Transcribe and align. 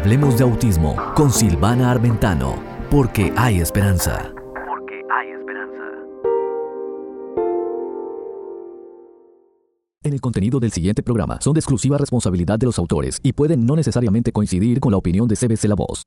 Hablemos 0.00 0.38
de 0.38 0.44
autismo 0.44 0.96
con 1.14 1.30
Silvana 1.30 1.90
Armentano, 1.90 2.58
porque 2.90 3.34
hay 3.36 3.60
esperanza. 3.60 4.32
Porque 4.66 5.02
hay 5.12 5.28
esperanza. 5.28 5.82
En 10.02 10.14
el 10.14 10.20
contenido 10.22 10.58
del 10.58 10.72
siguiente 10.72 11.02
programa 11.02 11.38
son 11.42 11.52
de 11.52 11.60
exclusiva 11.60 11.98
responsabilidad 11.98 12.58
de 12.58 12.64
los 12.64 12.78
autores 12.78 13.20
y 13.22 13.34
pueden 13.34 13.66
no 13.66 13.76
necesariamente 13.76 14.32
coincidir 14.32 14.80
con 14.80 14.90
la 14.92 14.96
opinión 14.96 15.28
de 15.28 15.36
CBC 15.36 15.64
La 15.64 15.74
Voz. 15.74 16.04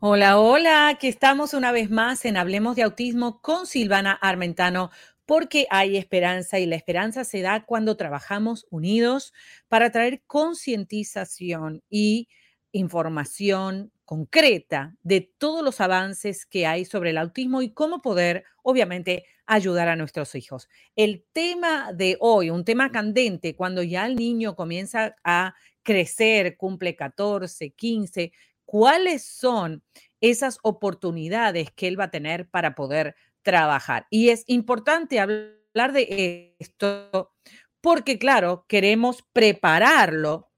Hola, 0.00 0.38
hola, 0.38 0.88
aquí 0.88 1.06
estamos 1.08 1.52
una 1.52 1.70
vez 1.70 1.90
más 1.90 2.24
en 2.24 2.38
Hablemos 2.38 2.76
de 2.76 2.84
Autismo 2.84 3.42
con 3.42 3.66
Silvana 3.66 4.12
Armentano, 4.12 4.90
porque 5.26 5.66
hay 5.68 5.98
esperanza 5.98 6.60
y 6.60 6.64
la 6.64 6.76
esperanza 6.76 7.24
se 7.24 7.42
da 7.42 7.66
cuando 7.66 7.94
trabajamos 7.98 8.66
unidos 8.70 9.34
para 9.68 9.92
traer 9.92 10.22
concientización 10.26 11.82
y 11.90 12.28
información 12.72 13.92
concreta 14.04 14.94
de 15.02 15.32
todos 15.38 15.64
los 15.64 15.80
avances 15.80 16.44
que 16.44 16.66
hay 16.66 16.84
sobre 16.84 17.10
el 17.10 17.18
autismo 17.18 17.62
y 17.62 17.72
cómo 17.72 18.02
poder, 18.02 18.44
obviamente, 18.62 19.24
ayudar 19.46 19.88
a 19.88 19.96
nuestros 19.96 20.34
hijos. 20.34 20.68
El 20.96 21.24
tema 21.32 21.92
de 21.92 22.16
hoy, 22.20 22.50
un 22.50 22.64
tema 22.64 22.90
candente, 22.90 23.56
cuando 23.56 23.82
ya 23.82 24.06
el 24.06 24.16
niño 24.16 24.54
comienza 24.54 25.16
a 25.24 25.54
crecer, 25.82 26.56
cumple 26.56 26.94
14, 26.96 27.70
15, 27.70 28.32
¿cuáles 28.64 29.24
son 29.24 29.82
esas 30.20 30.58
oportunidades 30.62 31.70
que 31.72 31.88
él 31.88 31.98
va 31.98 32.04
a 32.04 32.10
tener 32.10 32.48
para 32.48 32.74
poder 32.74 33.14
trabajar? 33.42 34.06
Y 34.10 34.28
es 34.28 34.44
importante 34.46 35.20
hablar 35.20 35.92
de 35.92 36.54
esto 36.58 37.32
porque, 37.80 38.18
claro, 38.18 38.64
queremos 38.68 39.24
prepararlo 39.32 40.51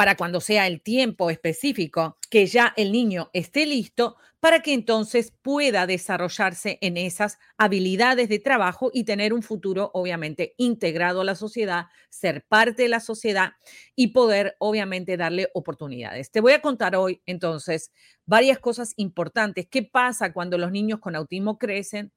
para 0.00 0.16
cuando 0.16 0.40
sea 0.40 0.66
el 0.66 0.80
tiempo 0.80 1.28
específico 1.28 2.16
que 2.30 2.46
ya 2.46 2.72
el 2.76 2.92
niño 2.92 3.28
esté 3.32 3.66
listo 3.66 4.16
para 4.40 4.60
que 4.60 4.72
entonces 4.72 5.32
pueda 5.42 5.86
desarrollarse 5.86 6.78
en 6.80 6.96
esas 6.96 7.38
habilidades 7.58 8.30
de 8.30 8.38
trabajo 8.38 8.90
y 8.94 9.04
tener 9.04 9.34
un 9.34 9.42
futuro 9.42 9.90
obviamente 9.92 10.54
integrado 10.56 11.20
a 11.20 11.24
la 11.24 11.34
sociedad, 11.34 11.86
ser 12.08 12.44
parte 12.48 12.84
de 12.84 12.88
la 12.88 13.00
sociedad 13.00 13.52
y 13.94 14.08
poder 14.08 14.56
obviamente 14.58 15.18
darle 15.18 15.48
oportunidades. 15.52 16.30
Te 16.30 16.40
voy 16.40 16.52
a 16.54 16.62
contar 16.62 16.96
hoy 16.96 17.20
entonces 17.26 17.92
varias 18.24 18.58
cosas 18.58 18.94
importantes. 18.96 19.66
¿Qué 19.68 19.82
pasa 19.82 20.32
cuando 20.32 20.56
los 20.56 20.72
niños 20.72 21.00
con 21.00 21.16
autismo 21.16 21.58
crecen? 21.58 22.10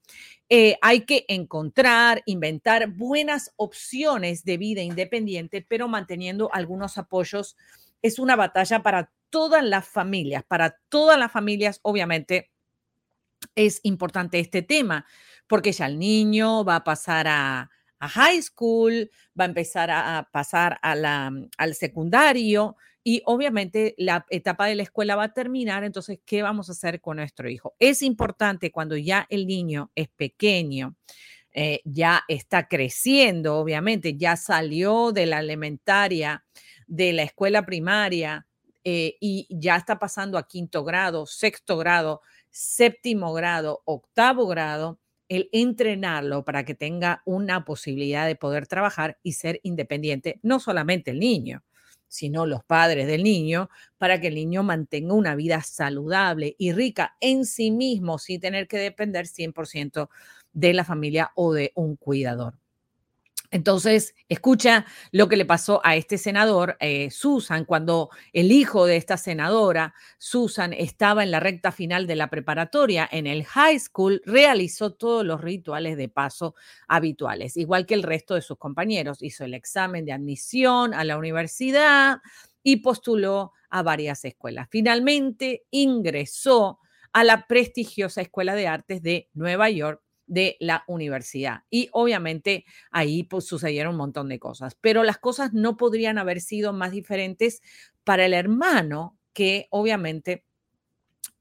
Eh, 0.47 0.77
hay 0.81 1.01
que 1.01 1.25
encontrar, 1.27 2.21
inventar 2.25 2.87
buenas 2.87 3.51
opciones 3.57 4.45
de 4.45 4.57
vida 4.57 4.81
independiente, 4.81 5.65
pero 5.67 5.89
manteniendo 5.89 6.49
algunos 6.53 6.97
apoyos. 6.97 7.57
Es 8.01 8.17
una 8.19 8.35
batalla 8.37 8.81
para 8.81 9.11
todas 9.33 9.63
las 9.63 9.87
familias, 9.87 10.43
para 10.43 10.77
todas 10.89 11.17
las 11.17 11.31
familias, 11.31 11.79
obviamente, 11.81 12.51
es 13.55 13.79
importante 13.81 14.37
este 14.37 14.61
tema, 14.61 15.07
porque 15.47 15.71
ya 15.71 15.87
el 15.87 15.97
niño 15.97 16.63
va 16.63 16.75
a 16.75 16.83
pasar 16.83 17.27
a, 17.27 17.71
high 17.99 18.41
school, 18.43 19.09
va 19.39 19.45
a 19.45 19.47
empezar 19.47 19.89
a, 19.89 20.29
pasar 20.31 20.77
a 20.83 20.93
la, 20.93 21.31
al 21.57 21.73
secundario 21.73 22.75
y 23.01 23.23
obviamente 23.25 23.95
la 23.97 24.25
etapa 24.29 24.67
de 24.67 24.75
la 24.75 24.83
escuela 24.83 25.15
va 25.15 25.23
a 25.23 25.33
terminar, 25.33 25.83
entonces, 25.83 26.19
¿qué 26.25 26.43
vamos 26.43 26.69
a 26.69 26.73
hacer 26.73 27.01
con 27.01 27.17
nuestro 27.17 27.49
hijo? 27.49 27.75
Es 27.79 28.03
importante 28.03 28.71
cuando 28.71 28.97
ya 28.97 29.25
el 29.29 29.47
niño 29.47 29.89
es 29.95 30.09
pequeño, 30.09 30.95
eh, 31.53 31.81
ya 31.85 32.23
está 32.27 32.67
creciendo, 32.67 33.55
obviamente, 33.57 34.15
ya 34.15 34.35
salió 34.35 35.11
de 35.11 35.25
la 35.25 35.39
elementaria, 35.39 36.45
de 36.85 37.13
la 37.13 37.23
escuela 37.23 37.65
primaria, 37.65 38.45
eh, 38.83 39.17
y 39.19 39.47
ya 39.49 39.75
está 39.75 39.99
pasando 39.99 40.37
a 40.37 40.47
quinto 40.47 40.83
grado, 40.83 41.25
sexto 41.25 41.77
grado, 41.77 42.21
séptimo 42.49 43.33
grado, 43.33 43.81
octavo 43.85 44.47
grado, 44.47 44.99
el 45.29 45.49
entrenarlo 45.51 46.43
para 46.45 46.65
que 46.65 46.75
tenga 46.75 47.21
una 47.25 47.65
posibilidad 47.65 48.27
de 48.27 48.35
poder 48.35 48.67
trabajar 48.67 49.17
y 49.23 49.33
ser 49.33 49.59
independiente, 49.63 50.39
no 50.43 50.59
solamente 50.59 51.11
el 51.11 51.19
niño, 51.19 51.63
sino 52.07 52.45
los 52.45 52.63
padres 52.63 53.07
del 53.07 53.23
niño, 53.23 53.69
para 53.97 54.21
que 54.21 54.27
el 54.27 54.35
niño 54.35 54.63
mantenga 54.63 55.13
una 55.15 55.35
vida 55.35 55.61
saludable 55.61 56.55
y 56.59 56.71
rica 56.73 57.15
en 57.21 57.45
sí 57.45 57.71
mismo 57.71 58.19
sin 58.19 58.39
tener 58.39 58.67
que 58.67 58.77
depender 58.77 59.25
100% 59.27 60.09
de 60.53 60.73
la 60.73 60.83
familia 60.83 61.31
o 61.35 61.53
de 61.53 61.71
un 61.75 61.95
cuidador. 61.95 62.62
Entonces, 63.53 64.15
escucha 64.29 64.87
lo 65.11 65.29
que 65.29 65.37
le 65.37 65.45
pasó 65.45 65.79
a 65.83 65.95
este 65.95 66.17
senador, 66.17 66.75
eh, 66.79 67.11
Susan, 67.11 67.65
cuando 67.65 68.09
el 68.33 68.51
hijo 68.51 68.87
de 68.87 68.95
esta 68.95 69.15
senadora, 69.15 69.93
Susan, 70.17 70.73
estaba 70.73 71.23
en 71.23 71.29
la 71.29 71.39
recta 71.39 71.71
final 71.71 72.07
de 72.07 72.15
la 72.15 72.31
preparatoria 72.31 73.07
en 73.11 73.27
el 73.27 73.45
high 73.45 73.77
school, 73.77 74.23
realizó 74.25 74.93
todos 74.95 75.23
los 75.23 75.39
rituales 75.39 75.97
de 75.97 76.09
paso 76.09 76.55
habituales, 76.87 77.55
igual 77.55 77.85
que 77.85 77.93
el 77.93 78.01
resto 78.01 78.33
de 78.33 78.41
sus 78.41 78.57
compañeros. 78.57 79.21
Hizo 79.21 79.45
el 79.45 79.53
examen 79.53 80.03
de 80.03 80.13
admisión 80.13 80.95
a 80.95 81.03
la 81.03 81.15
universidad 81.19 82.21
y 82.63 82.77
postuló 82.77 83.51
a 83.69 83.83
varias 83.83 84.25
escuelas. 84.25 84.67
Finalmente 84.71 85.63
ingresó 85.69 86.79
a 87.11 87.23
la 87.23 87.45
prestigiosa 87.45 88.21
Escuela 88.21 88.55
de 88.55 88.67
Artes 88.67 89.03
de 89.03 89.29
Nueva 89.35 89.69
York 89.69 90.02
de 90.25 90.57
la 90.59 90.83
universidad. 90.87 91.61
Y 91.69 91.89
obviamente 91.91 92.65
ahí 92.91 93.23
pues, 93.23 93.45
sucedieron 93.45 93.93
un 93.93 93.97
montón 93.97 94.29
de 94.29 94.39
cosas, 94.39 94.75
pero 94.79 95.03
las 95.03 95.17
cosas 95.17 95.53
no 95.53 95.77
podrían 95.77 96.17
haber 96.17 96.41
sido 96.41 96.73
más 96.73 96.91
diferentes 96.91 97.61
para 98.03 98.25
el 98.25 98.33
hermano 98.33 99.17
que 99.33 99.67
obviamente 99.71 100.45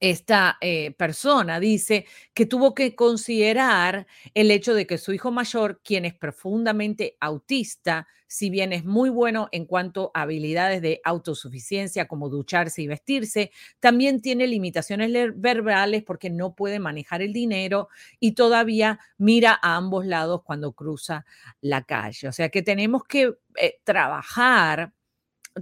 esta 0.01 0.59
eh, 0.61 0.93
persona 0.93 1.61
dice 1.61 2.07
que 2.35 2.47
tuvo 2.47 2.75
que 2.75 2.95
considerar 2.97 4.07
el 4.35 4.51
hecho 4.51 4.75
de 4.75 4.87
que 4.87 4.99
su 4.99 5.13
hijo 5.13 5.31
mayor, 5.31 5.81
quien 5.85 6.05
es 6.05 6.15
profundamente 6.15 7.17
autista, 7.21 8.09
si 8.27 8.49
bien 8.49 8.73
es 8.73 8.85
muy 8.85 9.11
bueno 9.11 9.49
en 9.53 9.67
cuanto 9.67 10.11
a 10.15 10.23
habilidades 10.23 10.81
de 10.83 11.01
autosuficiencia 11.05 12.09
como 12.09 12.31
ducharse 12.31 12.83
y 12.83 12.87
vestirse, 12.87 13.53
también 13.79 14.23
tiene 14.23 14.47
limitaciones 14.47 15.13
verbales 15.37 16.03
porque 16.03 16.31
no 16.31 16.55
puede 16.55 16.79
manejar 16.79 17.21
el 17.23 17.33
dinero 17.33 17.89
y 18.19 18.33
todavía 18.33 18.99
mira 19.19 19.59
a 19.63 19.77
ambos 19.77 20.07
lados 20.07 20.43
cuando 20.45 20.73
cruza 20.73 21.27
la 21.61 21.83
calle. 21.85 22.29
O 22.29 22.33
sea 22.33 22.49
que 22.49 22.63
tenemos 22.63 23.05
que 23.05 23.35
eh, 23.57 23.81
trabajar 23.85 24.93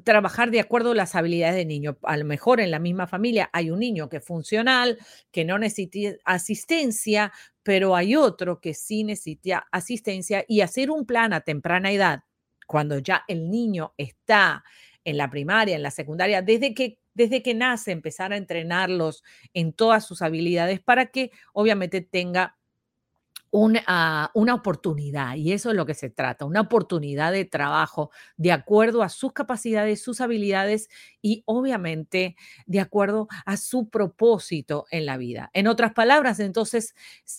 trabajar 0.04 0.50
de 0.50 0.60
acuerdo 0.60 0.92
a 0.92 0.94
las 0.94 1.14
habilidades 1.14 1.56
del 1.56 1.68
niño. 1.68 1.98
A 2.02 2.16
lo 2.16 2.24
mejor 2.24 2.60
en 2.60 2.70
la 2.70 2.78
misma 2.78 3.06
familia 3.06 3.50
hay 3.52 3.70
un 3.70 3.80
niño 3.80 4.08
que 4.08 4.18
es 4.18 4.24
funcional, 4.24 4.98
que 5.30 5.44
no 5.44 5.58
necesita 5.58 6.16
asistencia, 6.24 7.32
pero 7.62 7.96
hay 7.96 8.16
otro 8.16 8.60
que 8.60 8.74
sí 8.74 9.04
necesita 9.04 9.66
asistencia 9.72 10.44
y 10.48 10.60
hacer 10.60 10.90
un 10.90 11.06
plan 11.06 11.32
a 11.32 11.40
temprana 11.40 11.92
edad, 11.92 12.24
cuando 12.66 12.98
ya 12.98 13.24
el 13.28 13.50
niño 13.50 13.94
está 13.96 14.64
en 15.04 15.16
la 15.16 15.30
primaria, 15.30 15.76
en 15.76 15.82
la 15.82 15.90
secundaria, 15.90 16.42
desde 16.42 16.74
que 16.74 16.98
desde 17.12 17.42
que 17.42 17.54
nace 17.54 17.90
empezar 17.90 18.32
a 18.32 18.36
entrenarlos 18.36 19.24
en 19.52 19.72
todas 19.72 20.06
sus 20.06 20.22
habilidades 20.22 20.80
para 20.80 21.06
que 21.06 21.32
obviamente 21.52 22.00
tenga 22.00 22.56
una, 23.50 24.30
una, 24.34 24.54
oportunidad, 24.54 25.34
y 25.34 25.52
eso 25.52 25.70
es 25.70 25.76
lo 25.76 25.86
que 25.86 25.94
se 25.94 26.08
trata, 26.08 26.44
una 26.44 26.60
oportunidad 26.60 27.32
de 27.32 27.44
trabajo 27.44 28.10
de 28.36 28.52
acuerdo 28.52 29.02
a 29.02 29.08
sus 29.08 29.32
capacidades, 29.32 30.02
sus 30.02 30.20
habilidades 30.20 30.88
y 31.20 31.42
obviamente 31.46 32.36
de 32.66 32.80
acuerdo 32.80 33.28
a 33.44 33.56
su 33.56 33.88
propósito 33.88 34.86
en 34.90 35.06
la 35.06 35.16
vida. 35.16 35.50
En 35.52 35.66
otras 35.66 35.92
palabras, 35.92 36.38
entonces, 36.38 36.94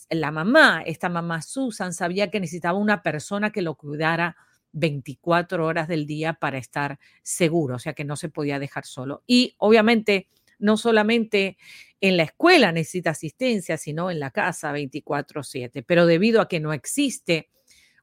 la 0.09 0.31
mamá, 0.31 0.83
esta 0.85 1.07
mamá 1.07 1.41
Susan, 1.41 1.94
sabía 1.94 2.29
que 2.29 2.39
necesitaba 2.39 2.78
una 2.78 3.01
persona 3.01 3.51
que 3.51 3.61
lo 3.61 3.75
cuidara 3.75 4.35
24 4.73 5.66
horas 5.66 5.88
del 5.88 6.05
día 6.05 6.33
para 6.33 6.57
estar 6.57 6.99
seguro, 7.23 7.75
o 7.75 7.79
sea 7.79 7.93
que 7.93 8.05
no 8.05 8.16
se 8.16 8.29
podía 8.29 8.59
dejar 8.59 8.85
solo. 8.85 9.23
Y 9.28 9.55
obviamente, 9.57 10.28
no 10.61 10.78
solamente 10.78 11.58
en 12.02 12.17
la 12.17 12.23
escuela 12.23 12.72
necesita 12.72 13.11
asistencia, 13.11 13.78
sino 13.78 14.09
en 14.11 14.19
la 14.19 14.31
casa 14.31 14.72
24/7. 14.72 15.84
Pero 15.84 16.05
debido 16.05 16.41
a 16.41 16.47
que 16.47 16.59
no 16.59 16.73
existe 16.73 17.49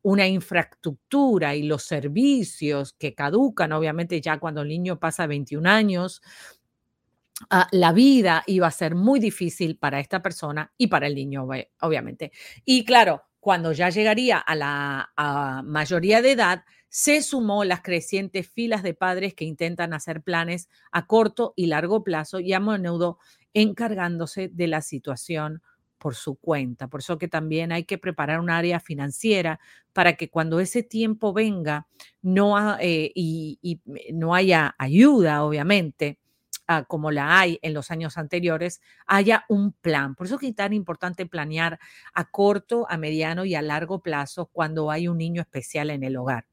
una 0.02 0.28
infraestructura 0.28 1.56
y 1.56 1.64
los 1.64 1.82
servicios 1.84 2.94
que 2.94 3.14
caducan, 3.14 3.72
obviamente 3.72 4.20
ya 4.20 4.38
cuando 4.38 4.62
el 4.62 4.68
niño 4.68 4.98
pasa 5.00 5.26
21 5.26 5.66
años, 5.66 6.22
ah, 7.50 7.68
la 7.72 7.92
vida 7.92 8.42
iba 8.46 8.66
a 8.66 8.70
ser 8.70 8.94
muy 8.94 9.20
difícil 9.20 9.76
para 9.78 10.00
esta 10.00 10.22
persona 10.22 10.72
y 10.76 10.88
para 10.88 11.06
el 11.06 11.14
niño, 11.14 11.46
obviamente. 11.80 12.32
Y 12.64 12.84
claro, 12.84 13.22
cuando 13.40 13.72
ya 13.72 13.90
llegaría 13.90 14.38
a 14.38 14.54
la 14.54 15.62
mayoría 15.64 16.22
de 16.22 16.32
edad, 16.32 16.64
se 16.88 17.22
sumó 17.22 17.64
las 17.64 17.82
crecientes 17.82 18.48
filas 18.48 18.82
de 18.82 18.94
padres 18.94 19.34
que 19.34 19.44
intentan 19.44 19.92
hacer 19.92 20.22
planes 20.22 20.68
a 20.90 21.06
corto 21.06 21.52
y 21.56 21.66
largo 21.66 22.02
plazo 22.02 22.40
y 22.40 22.52
a 22.52 22.60
menudo 22.60 23.18
encargándose 23.54 24.48
de 24.48 24.66
la 24.68 24.80
situación 24.80 25.62
por 25.98 26.14
su 26.14 26.36
cuenta. 26.36 26.88
Por 26.88 27.00
eso 27.00 27.18
que 27.18 27.28
también 27.28 27.72
hay 27.72 27.84
que 27.84 27.98
preparar 27.98 28.40
un 28.40 28.50
área 28.50 28.80
financiera 28.80 29.60
para 29.92 30.14
que 30.14 30.30
cuando 30.30 30.60
ese 30.60 30.82
tiempo 30.82 31.32
venga 31.32 31.86
no, 32.22 32.76
eh, 32.78 33.10
y, 33.14 33.80
no 34.12 34.34
haya 34.34 34.74
ayuda, 34.78 35.44
obviamente, 35.44 36.18
ah, 36.68 36.84
como 36.84 37.10
la 37.10 37.40
hay 37.40 37.58
en 37.62 37.74
los 37.74 37.90
años 37.90 38.16
anteriores, 38.16 38.80
haya 39.06 39.44
un 39.48 39.72
plan. 39.72 40.14
Por 40.14 40.26
eso 40.26 40.38
es 40.40 40.54
tan 40.54 40.72
importante 40.72 41.26
planear 41.26 41.78
a 42.14 42.30
corto, 42.30 42.86
a 42.88 42.96
mediano 42.96 43.44
y 43.44 43.54
a 43.54 43.62
largo 43.62 44.00
plazo 44.00 44.46
cuando 44.46 44.90
hay 44.90 45.08
un 45.08 45.18
niño 45.18 45.42
especial 45.42 45.90
en 45.90 46.04
el 46.04 46.16
hogar. 46.16 46.46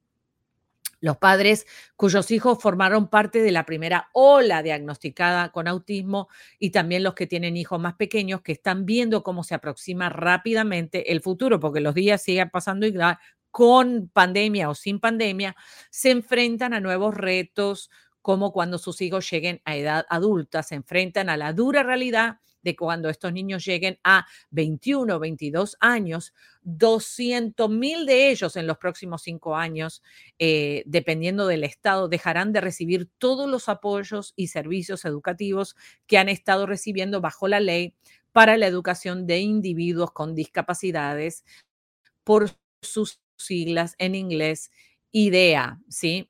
Los 1.06 1.18
padres 1.18 1.68
cuyos 1.96 2.31
hijos 2.31 2.57
formaron 2.60 3.10
parte 3.10 3.44
de 3.44 3.52
la 3.52 3.63
primera 3.63 4.10
ola 4.12 4.63
diagnosticada 4.63 5.52
con 5.52 5.68
autismo 5.68 6.30
y 6.57 6.72
también 6.72 7.04
los 7.04 7.13
que 7.13 7.28
tienen 7.28 7.57
hijos 7.57 7.80
más 7.80 7.94
pequeños 7.94 8.42
que 8.42 8.54
están 8.54 8.88
viendo 8.88 9.22
cómo 9.22 9.44
se 9.44 9.54
aproxima 9.54 10.10
rápidamente 10.10 11.12
el 11.12 11.22
futuro, 11.22 11.60
porque 11.60 11.80
los 11.80 11.94
días 11.94 12.24
siguen 12.24 12.50
pasando 12.50 12.88
igual 12.88 13.19
con 13.52 14.10
pandemia 14.12 14.68
o 14.68 14.74
sin 14.74 15.00
pandemia, 15.00 15.56
se 15.92 16.10
enfrentan 16.10 16.74
a 16.74 16.80
nuevos 16.80 17.13
retos, 17.13 17.92
como 18.24 18.51
cuando 18.51 18.80
sus 18.80 19.00
hijos 19.01 19.30
lleguen 19.30 19.62
a 19.63 19.75
edad 19.75 20.08
adulta, 20.10 20.63
se 20.63 20.74
enfrentan 20.74 21.30
a 21.30 21.38
la 21.38 21.54
dura 21.54 21.84
realidad 21.84 22.40
de 22.66 22.76
cuando 22.76 23.08
estos 23.10 23.32
niños 23.32 23.64
lleguen 23.64 24.00
a 24.04 24.26
21, 24.50 25.20
22 25.20 25.78
años, 25.80 26.34
200 26.64 27.70
mil 27.70 28.06
de 28.06 28.32
ellos 28.32 28.58
en 28.58 28.68
los 28.68 28.78
próximos 28.78 29.22
cinco 29.22 29.56
años, 29.56 30.02
eh, 30.40 30.84
dependiendo 30.88 31.48
del 31.48 31.64
estado, 31.64 32.10
dejarán 32.10 32.52
de 32.52 32.62
recibir 32.62 33.08
todos 33.20 33.48
los 33.50 33.70
apoyos 33.70 34.34
y 34.36 34.48
servicios 34.48 35.06
educativos 35.06 35.76
que 36.08 36.18
han 36.18 36.28
estado 36.28 36.66
recibiendo 36.66 37.22
bajo 37.22 37.48
la 37.48 37.60
ley 37.60 37.94
para 38.34 38.58
la 38.58 38.68
educación 38.68 39.28
de 39.28 39.40
individuos 39.40 40.12
con 40.12 40.36
discapacidades 40.36 41.46
por 42.24 42.52
sus 42.82 43.20
siglas 43.38 43.96
en 44.00 44.16
inglés 44.16 44.72
IDEA, 45.12 45.80
¿sí? 45.88 46.30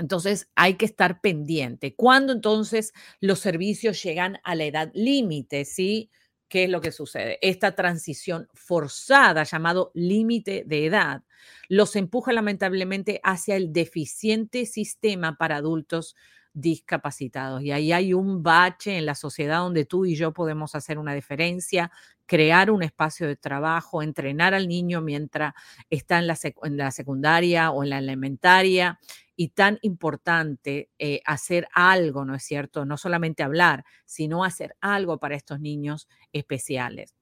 Entonces 0.00 0.50
hay 0.54 0.74
que 0.74 0.86
estar 0.86 1.20
pendiente. 1.20 1.94
¿Cuándo 1.94 2.32
entonces 2.32 2.92
los 3.20 3.38
servicios 3.38 4.02
llegan 4.02 4.38
a 4.44 4.54
la 4.54 4.64
edad 4.64 4.90
límite? 4.94 5.64
¿Sí? 5.64 6.10
¿Qué 6.48 6.64
es 6.64 6.70
lo 6.70 6.80
que 6.80 6.90
sucede? 6.90 7.38
Esta 7.42 7.76
transición 7.76 8.48
forzada, 8.54 9.44
llamado 9.44 9.92
límite 9.94 10.64
de 10.66 10.86
edad, 10.86 11.22
los 11.68 11.94
empuja 11.94 12.32
lamentablemente 12.32 13.20
hacia 13.22 13.54
el 13.56 13.72
deficiente 13.72 14.66
sistema 14.66 15.36
para 15.36 15.56
adultos 15.56 16.16
discapacitados. 16.52 17.62
Y 17.62 17.70
ahí 17.70 17.92
hay 17.92 18.12
un 18.12 18.42
bache 18.42 18.98
en 18.98 19.06
la 19.06 19.14
sociedad 19.14 19.58
donde 19.58 19.84
tú 19.84 20.06
y 20.06 20.16
yo 20.16 20.32
podemos 20.32 20.74
hacer 20.74 20.98
una 20.98 21.14
diferencia, 21.14 21.92
crear 22.26 22.70
un 22.70 22.82
espacio 22.82 23.26
de 23.28 23.36
trabajo, 23.36 24.02
entrenar 24.02 24.54
al 24.54 24.68
niño 24.68 25.00
mientras 25.00 25.54
está 25.88 26.18
en 26.18 26.26
la, 26.26 26.38
en 26.64 26.76
la 26.76 26.90
secundaria 26.90 27.70
o 27.70 27.84
en 27.84 27.90
la 27.90 27.98
elementaria. 27.98 28.98
Y 29.42 29.48
tan 29.48 29.78
importante 29.80 30.90
eh, 30.98 31.22
hacer 31.24 31.66
algo, 31.72 32.26
¿no 32.26 32.34
es 32.34 32.42
cierto? 32.42 32.84
No 32.84 32.98
solamente 32.98 33.42
hablar, 33.42 33.86
sino 34.04 34.44
hacer 34.44 34.76
algo 34.82 35.18
para 35.18 35.34
estos 35.34 35.60
niños 35.60 36.08
especiales. 36.34 37.14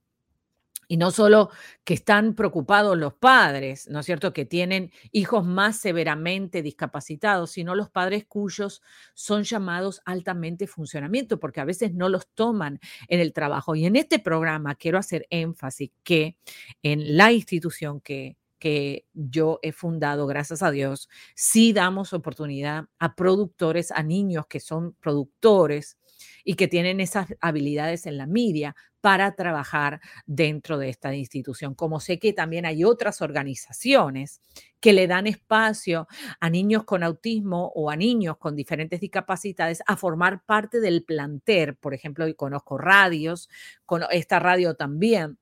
Y 0.88 0.97
no 0.97 1.11
solo 1.12 1.50
que 1.85 1.94
están 1.94 2.35
preocupados 2.35 2.97
los 2.99 3.15
padres, 3.15 3.88
¿no 3.88 4.00
es 4.00 4.06
cierto?, 4.06 4.32
que 4.32 4.47
tienen 4.47 4.91
hijos 5.12 5.44
más 5.44 5.76
severamente 5.76 6.62
discapacitados, 6.62 7.53
sino 7.53 7.76
los 7.76 7.91
padres 7.91 8.25
cuyos 8.26 8.82
son 9.14 9.44
llamados 9.44 10.00
altamente 10.06 10.67
funcionamiento, 10.67 11.38
porque 11.38 11.61
a 11.61 11.67
veces 11.67 11.93
no 11.93 12.09
los 12.09 12.26
toman 12.35 12.81
en 13.06 13.21
el 13.21 13.32
trabajo. 13.35 13.76
Y 13.76 13.87
en 13.87 13.97
este 13.97 14.19
programa 14.19 14.75
quiero 14.76 14.99
hacer 14.99 15.26
énfasis 15.31 15.93
que 16.03 16.37
en 16.82 17.17
la 17.19 17.32
institución 17.32 18.00
que, 18.00 18.38
que 18.58 19.06
yo 19.14 19.58
he 19.62 19.72
fundado, 19.72 20.26
gracias 20.26 20.62
a 20.62 20.70
Dios, 20.70 21.08
sí 21.34 21.72
damos 21.72 22.12
oportunidad 22.12 22.87
a 22.99 23.14
productores, 23.14 23.90
a 23.93 24.02
niños 24.02 24.46
que 24.49 24.60
son 24.60 24.94
productores 24.94 25.99
y 26.44 26.55
que 26.55 26.69
tienen 26.69 27.00
esas 27.00 27.28
habilidades 27.40 28.06
en 28.06 28.19
la 28.19 28.26
media 28.26 28.75
para 29.00 29.37
trabajar 29.37 30.00
dentro 30.26 30.78
de 30.78 30.88
esta 30.88 31.14
institución. 31.14 31.75
Como 31.75 32.00
sé 32.00 32.19
que 32.19 32.32
también 32.32 32.66
hay 32.66 32.84
otras 32.84 33.22
organizaciones 33.22 34.40
que 34.81 34.93
le 34.93 35.06
dan 35.06 35.26
espacio 35.26 36.08
a 36.40 36.50
niños 36.50 36.84
con 36.84 37.02
autismo 37.02 37.70
o 37.75 37.90
a 37.90 37.96
niños 37.96 38.38
con 38.38 38.56
diferentes 38.56 39.00
discapacidades 39.00 39.82
a 39.87 39.96
formar 39.96 40.44
parte 40.44 40.81
del 40.81 41.04
planter. 41.04 41.76
Por 41.76 41.94
ejemplo, 41.94 42.26
conozco 42.37 42.78
radios, 42.78 43.49
con 43.87 44.02
esta 44.11 44.38
radio 44.40 44.75
también 44.75 45.38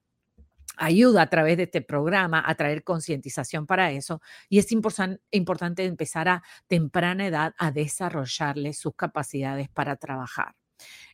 ayuda 0.76 1.22
a 1.22 1.30
través 1.30 1.56
de 1.56 1.64
este 1.64 1.82
programa 1.82 2.42
a 2.46 2.54
traer 2.54 2.84
concientización 2.84 3.66
para 3.66 3.90
eso 3.92 4.20
y 4.48 4.58
es 4.58 4.70
importante 4.72 5.84
empezar 5.84 6.28
a 6.28 6.42
temprana 6.66 7.26
edad 7.26 7.54
a 7.58 7.70
desarrollarles 7.70 8.78
sus 8.78 8.94
capacidades 8.94 9.68
para 9.68 9.96
trabajar. 9.96 10.54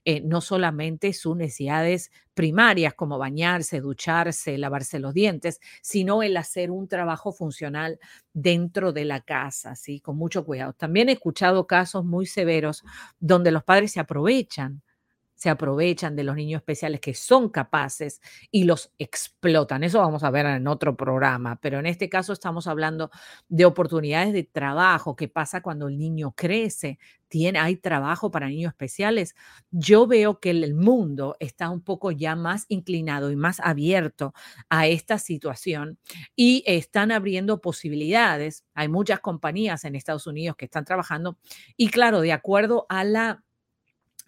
Eh, 0.05 0.21
no 0.23 0.41
solamente 0.41 1.13
sus 1.13 1.37
necesidades 1.37 2.11
primarias 2.35 2.95
como 2.95 3.19
bañarse, 3.19 3.81
ducharse, 3.81 4.59
lavarse 4.59 4.99
los 4.99 5.15
dientes, 5.15 5.61
sino 5.81 6.23
el 6.25 6.37
hacer 6.37 6.71
un 6.73 6.89
trabajo 6.89 7.33
funcional 7.33 8.01
dentro 8.33 8.93
de 8.93 9.05
la 9.05 9.21
casa, 9.21 9.77
¿sí? 9.77 10.01
con 10.01 10.17
mucho 10.17 10.45
cuidado. 10.45 10.73
También 10.73 11.09
he 11.09 11.13
escuchado 11.13 11.67
casos 11.69 12.05
muy 12.05 12.27
severos 12.27 12.83
donde 13.21 13.53
los 13.53 13.63
padres 13.63 13.93
se 13.93 14.01
aprovechan 14.01 14.83
se 15.43 15.51
aprovechan 15.51 16.15
de 16.15 16.23
los 16.23 16.37
niños 16.37 16.61
especiales 16.61 17.01
que 17.01 17.15
son 17.15 17.49
capaces 17.49 18.21
y 18.53 18.63
los 18.63 18.93
explotan. 18.97 19.83
Eso 19.83 19.99
vamos 19.99 20.23
a 20.23 20.31
ver 20.31 20.47
en 20.47 20.69
otro 20.69 20.97
programa, 20.97 21.59
pero 21.61 21.81
en 21.81 21.87
este 21.87 22.09
caso 22.09 22.33
estamos 22.33 22.69
hablando 22.69 23.11
de 23.49 23.65
oportunidades 23.65 24.33
de 24.35 24.45
trabajo. 24.45 25.17
¿Qué 25.17 25.27
pasa 25.27 25.61
cuando 25.61 25.89
el 25.89 25.99
niño 25.99 26.33
crece? 26.37 27.01
Tiene, 27.27 27.59
hay 27.59 27.75
trabajo 27.75 28.31
para 28.31 28.47
niños 28.47 28.71
especiales. 28.71 29.35
Yo 29.73 30.07
veo 30.07 30.39
que 30.39 30.51
el 30.51 30.75
mundo 30.77 31.35
está 31.41 31.71
un 31.71 31.81
poco 31.81 32.13
ya 32.13 32.37
más 32.37 32.65
inclinado 32.69 33.33
y 33.33 33.35
más 33.35 33.59
abierto 33.59 34.35
a 34.69 34.87
esta 34.87 35.19
situación 35.19 35.99
y 36.37 36.63
están 36.69 37.11
abriendo 37.11 37.61
posibilidades. 37.61 38.65
Hay 38.75 38.87
muchas 38.87 39.19
compañías 39.19 39.85
en 39.85 39.97
Estados 39.97 40.29
Unidos 40.29 40.55
que 40.57 40.67
están 40.67 40.85
trabajando 40.85 41.37
y 41.77 41.89
claro, 41.89 42.21
de 42.21 42.31
acuerdo 42.31 42.87
a 42.89 43.03
la 43.03 43.43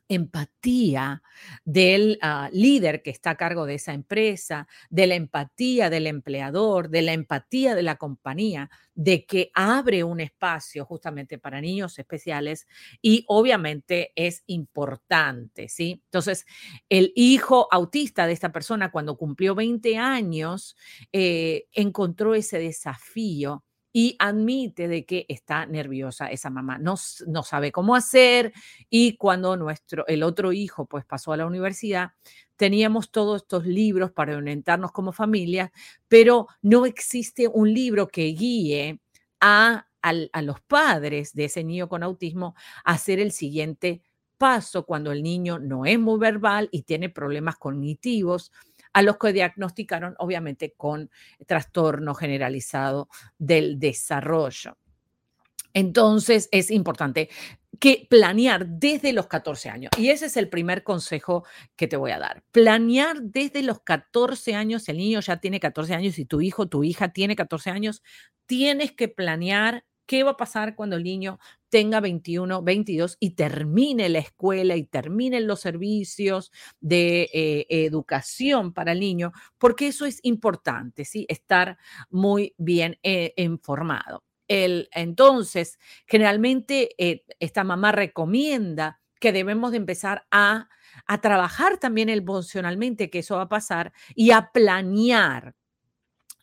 empatía 0.09 1.23
del 1.65 2.19
ah, 2.23 2.49
líder 2.53 3.03
que 3.03 3.11
está 3.11 3.31
a 3.31 3.37
cargo 3.37 3.67
de 3.67 3.75
esa 3.75 3.93
empresa, 3.95 4.69
de 4.91 5.06
la 5.06 5.15
empatía 5.15 5.91
del 5.91 6.06
empleador, 6.06 6.89
de 6.91 7.03
la 7.03 7.12
empatía 7.12 7.75
de 7.75 7.83
la 7.83 7.97
compañía, 7.97 8.71
de 8.95 9.25
que 9.27 9.51
abre 9.55 10.05
un 10.05 10.21
espacio 10.21 10.85
justamente 10.85 11.39
para 11.39 11.61
niños 11.61 11.99
especiales 11.99 12.67
y 13.03 13.25
obviamente 13.29 14.12
es 14.15 14.45
importante, 14.47 15.69
¿sí? 15.69 16.03
Entonces, 16.05 16.46
el 16.89 17.13
hijo 17.17 17.69
autista 17.73 18.27
de 18.27 18.32
esta 18.32 18.53
persona 18.53 18.91
cuando 18.93 19.17
cumplió 19.17 19.55
20 19.55 19.96
años 19.96 20.77
eh, 21.13 21.67
encontró 21.73 22.34
ese 22.34 22.58
desafío 22.58 23.64
y 23.96 24.17
admite 24.19 24.89
de 24.89 25.06
que 25.06 25.24
está 25.29 25.67
nerviosa 25.67 26.27
esa 26.27 26.51
mamá, 26.51 26.79
no, 26.79 26.96
no 27.29 27.43
sabe 27.44 27.70
cómo 27.70 27.94
hacer 27.94 28.53
y 28.91 29.17
cuando 29.17 29.56
nuestro, 29.56 30.05
el 30.08 30.24
otro 30.24 30.53
hijo 30.53 30.86
pues 30.86 31.05
pasó 31.05 31.32
a 31.32 31.36
la 31.36 31.46
universidad, 31.46 32.10
teníamos 32.56 33.13
todos 33.13 33.43
estos 33.43 33.67
libros 33.67 34.10
para 34.10 34.36
orientarnos 34.36 34.91
como 34.91 35.13
familia, 35.13 35.72
pero 36.08 36.48
no 36.60 36.86
existe 36.86 37.46
un 37.46 37.72
libro 37.72 38.08
que 38.08 38.24
guíe 38.24 39.01
a, 39.41 39.86
a 40.03 40.43
los 40.43 40.60
padres 40.63 41.32
de 41.32 41.44
ese 41.44 41.63
niño 41.63 41.89
con 41.89 42.03
autismo 42.03 42.56
a 42.84 42.94
hacer 42.94 43.20
el 43.20 43.31
siguiente 43.31 44.03
paso 44.39 44.84
cuando 44.84 45.13
el 45.13 45.22
niño 45.22 45.60
no 45.60 45.86
es 45.86 46.01
muy 46.01 46.19
verbal 46.19 46.69
y 46.72 46.82
tiene 46.82 47.10
problemas 47.10 47.58
cognitivos 47.58 48.51
a 48.94 49.03
los 49.03 49.19
que 49.19 49.34
diagnosticaron 49.34 50.15
obviamente 50.19 50.72
con 50.77 51.10
trastorno 51.46 52.15
generalizado 52.15 53.08
del 53.36 53.79
desarrollo. 53.79 54.79
Entonces 55.74 56.48
es 56.53 56.70
importante 56.70 57.29
que 57.81 58.06
planear 58.08 58.67
desde 58.67 59.13
los 59.13 59.27
14 59.27 59.69
años. 59.69 59.91
Y 59.98 60.10
ese 60.10 60.27
es 60.27 60.36
el 60.36 60.48
primer 60.48 60.84
consejo 60.84 61.44
que 61.77 61.89
te 61.89 61.96
voy 61.96 62.13
a 62.13 62.20
dar. 62.20 62.44
Planear 62.53 63.20
desde 63.20 63.63
los 63.63 63.81
14 63.81 64.55
años, 64.55 64.89
el 64.89 64.98
niño 64.98 65.20
ya 65.20 65.39
tiene 65.39 65.58
14 65.58 65.94
años 65.94 66.19
y 66.19 66.24
tu 66.24 66.41
hijo, 66.41 66.69
tu 66.69 66.84
hija 66.84 67.08
tiene 67.08 67.34
14 67.34 67.70
años, 67.70 68.03
tienes 68.46 68.93
que 68.93 69.08
planear 69.08 69.84
qué 70.06 70.23
va 70.23 70.32
a 70.32 70.37
pasar 70.37 70.75
cuando 70.75 70.96
el 70.96 71.05
niño 71.05 71.39
tenga 71.69 72.01
21, 72.01 72.63
22 72.63 73.17
y 73.20 73.31
termine 73.31 74.08
la 74.08 74.20
escuela 74.20 74.77
y 74.77 74.84
terminen 74.84 75.46
los 75.46 75.61
servicios 75.61 76.53
de 76.81 77.31
eh, 77.32 77.67
educación 77.69 78.73
para 78.73 78.93
el 78.93 79.01
niño, 79.01 79.32
porque 79.58 79.89
eso 79.89 80.06
es 80.06 80.20
importante, 80.23 81.05
¿sí? 81.05 81.27
Estar 81.29 81.79
muy 82.11 82.55
bien 82.58 82.99
eh, 83.03 83.34
informado. 83.37 84.23
El, 84.46 84.89
entonces, 84.93 85.79
generalmente 86.06 86.91
eh, 86.99 87.25
esta 87.41 87.65
mamá 87.65 87.93
recomienda 87.93 89.01
que 89.19 89.32
debemos 89.32 89.70
de 89.70 89.79
empezar 89.79 90.27
a, 90.31 90.69
a 91.06 91.20
trabajar 91.20 91.79
también 91.79 92.08
emocionalmente, 92.11 93.11
que 93.11 93.20
eso 93.20 93.37
va 93.37 93.43
a 93.43 93.49
pasar, 93.49 93.93
y 94.15 94.32
a 94.32 94.51
planear 94.53 95.55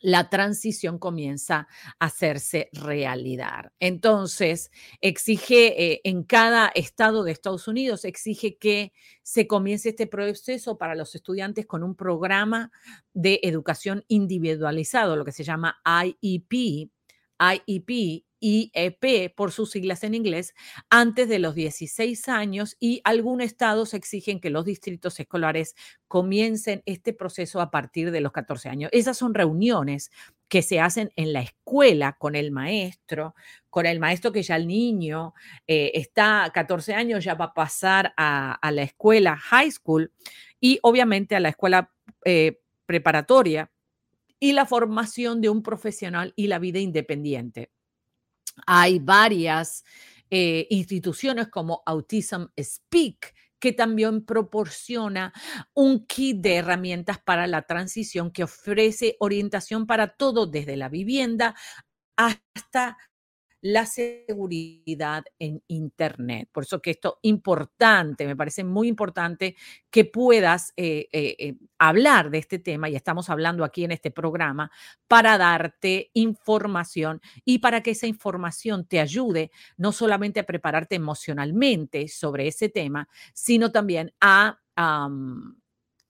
la 0.02 0.28
transición 0.28 0.98
comienza 0.98 1.68
a 1.98 2.06
hacerse 2.06 2.68
realidad. 2.72 3.72
Entonces, 3.80 4.70
exige 5.00 5.92
eh, 5.92 6.00
en 6.04 6.24
cada 6.24 6.68
estado 6.74 7.24
de 7.24 7.32
Estados 7.32 7.68
Unidos, 7.68 8.04
exige 8.04 8.58
que 8.58 8.92
se 9.22 9.46
comience 9.46 9.90
este 9.90 10.06
proceso 10.06 10.76
para 10.76 10.94
los 10.94 11.14
estudiantes 11.14 11.66
con 11.66 11.82
un 11.82 11.94
programa 11.94 12.70
de 13.14 13.40
educación 13.44 14.04
individualizado, 14.08 15.16
lo 15.16 15.24
que 15.24 15.32
se 15.32 15.44
llama 15.44 15.80
IEP. 15.84 16.90
IEP 17.38 18.24
IEP 18.42 19.34
por 19.34 19.52
sus 19.52 19.70
siglas 19.70 20.02
en 20.02 20.14
inglés, 20.14 20.54
antes 20.90 21.28
de 21.28 21.38
los 21.38 21.54
16 21.54 22.28
años 22.28 22.76
y 22.80 23.00
algunos 23.04 23.46
estados 23.46 23.94
exigen 23.94 24.40
que 24.40 24.50
los 24.50 24.64
distritos 24.64 25.18
escolares 25.20 25.74
comiencen 26.08 26.82
este 26.84 27.12
proceso 27.12 27.60
a 27.60 27.70
partir 27.70 28.10
de 28.10 28.20
los 28.20 28.32
14 28.32 28.68
años. 28.68 28.90
Esas 28.92 29.16
son 29.16 29.32
reuniones 29.32 30.10
que 30.48 30.60
se 30.60 30.80
hacen 30.80 31.10
en 31.16 31.32
la 31.32 31.40
escuela 31.40 32.12
con 32.18 32.34
el 32.34 32.50
maestro, 32.50 33.34
con 33.70 33.86
el 33.86 34.00
maestro 34.00 34.32
que 34.32 34.42
ya 34.42 34.56
el 34.56 34.66
niño 34.66 35.32
eh, 35.66 35.92
está 35.94 36.50
14 36.52 36.94
años, 36.94 37.24
ya 37.24 37.34
va 37.34 37.46
a 37.46 37.54
pasar 37.54 38.12
a, 38.16 38.58
la 38.70 38.82
escuela 38.82 39.36
high 39.36 39.70
school 39.70 40.12
y 40.60 40.78
obviamente 40.82 41.36
a 41.36 41.40
la 41.40 41.48
escuela 41.48 41.90
eh, 42.24 42.60
preparatoria 42.84 43.70
y 44.38 44.52
la 44.52 44.66
formación 44.66 45.40
de 45.40 45.48
un 45.48 45.62
profesional 45.62 46.32
y 46.36 46.48
la 46.48 46.58
vida 46.58 46.80
independiente. 46.80 47.70
Hay 48.66 48.98
varias 48.98 49.84
eh, 50.30 50.66
instituciones 50.70 51.48
como 51.48 51.82
Autism 51.86 52.46
Speak 52.58 53.34
que 53.58 53.72
también 53.72 54.24
proporciona 54.24 55.32
un 55.72 56.04
kit 56.04 56.38
de 56.38 56.56
herramientas 56.56 57.20
para 57.20 57.46
la 57.46 57.62
transición 57.62 58.32
que 58.32 58.42
ofrece 58.42 59.16
orientación 59.20 59.86
para 59.86 60.16
todo, 60.16 60.46
desde 60.46 60.76
la 60.76 60.88
vivienda 60.88 61.54
hasta 62.16 62.98
la 63.62 63.86
seguridad 63.86 65.24
en 65.38 65.62
Internet. 65.68 66.48
Por 66.52 66.64
eso 66.64 66.82
que 66.82 66.90
esto 66.90 67.20
es 67.22 67.30
importante, 67.30 68.26
me 68.26 68.36
parece 68.36 68.64
muy 68.64 68.88
importante 68.88 69.54
que 69.88 70.04
puedas 70.04 70.72
eh, 70.76 71.08
eh, 71.12 71.36
eh, 71.38 71.54
hablar 71.78 72.30
de 72.30 72.38
este 72.38 72.58
tema, 72.58 72.88
y 72.88 72.96
estamos 72.96 73.30
hablando 73.30 73.64
aquí 73.64 73.84
en 73.84 73.92
este 73.92 74.10
programa, 74.10 74.70
para 75.06 75.38
darte 75.38 76.10
información 76.12 77.20
y 77.44 77.60
para 77.60 77.82
que 77.82 77.92
esa 77.92 78.08
información 78.08 78.84
te 78.84 78.98
ayude 78.98 79.52
no 79.76 79.92
solamente 79.92 80.40
a 80.40 80.46
prepararte 80.46 80.96
emocionalmente 80.96 82.08
sobre 82.08 82.48
ese 82.48 82.68
tema, 82.68 83.08
sino 83.32 83.70
también 83.70 84.12
a... 84.20 84.58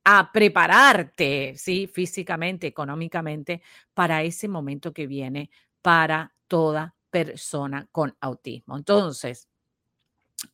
a 0.05 0.33
prepararte, 0.33 1.55
¿sí? 1.57 1.87
Físicamente, 1.87 2.67
económicamente, 2.67 3.63
para 3.95 4.23
ese 4.25 4.49
momento 4.49 4.93
que 4.93 5.07
viene 5.07 5.51
para 5.81 6.35
toda 6.49 6.97
persona 7.13 7.89
con 7.93 8.17
autismo. 8.21 8.77
Entonces, 8.79 9.49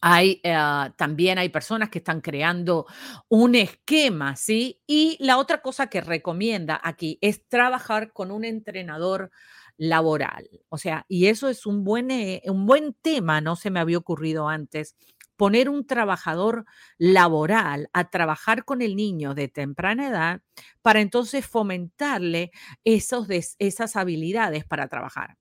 hay, 0.00 0.40
eh, 0.44 0.56
también 0.96 1.38
hay 1.38 1.48
personas 1.48 1.88
que 1.90 1.98
están 1.98 2.20
creando 2.20 2.86
un 3.28 3.54
esquema, 3.54 4.36
¿sí? 4.36 4.80
Y 4.86 5.16
la 5.20 5.38
otra 5.38 5.62
cosa 5.62 5.88
que 5.88 6.00
recomienda 6.00 6.80
aquí 6.82 7.18
es 7.22 7.46
trabajar 7.48 8.12
con 8.12 8.30
un 8.30 8.44
entrenador 8.44 9.30
laboral. 9.78 10.48
O 10.68 10.76
sea, 10.78 11.04
y 11.08 11.26
eso 11.26 11.48
es 11.48 11.64
un 11.66 11.84
buen, 11.84 12.10
eh, 12.10 12.42
un 12.46 12.66
buen 12.66 12.94
tema, 12.94 13.40
no 13.40 13.56
se 13.56 13.70
me 13.70 13.80
había 13.80 13.98
ocurrido 13.98 14.48
antes, 14.48 14.94
poner 15.36 15.68
un 15.70 15.86
trabajador 15.86 16.64
laboral 16.98 17.88
a 17.92 18.10
trabajar 18.10 18.64
con 18.64 18.82
el 18.82 18.96
niño 18.96 19.34
de 19.34 19.48
temprana 19.48 20.08
edad 20.08 20.42
para 20.82 21.00
entonces 21.00 21.46
fomentarle 21.46 22.50
esos, 22.84 23.28
esas 23.58 23.96
habilidades 23.96 24.64
para 24.64 24.88
trabajar. 24.88 25.36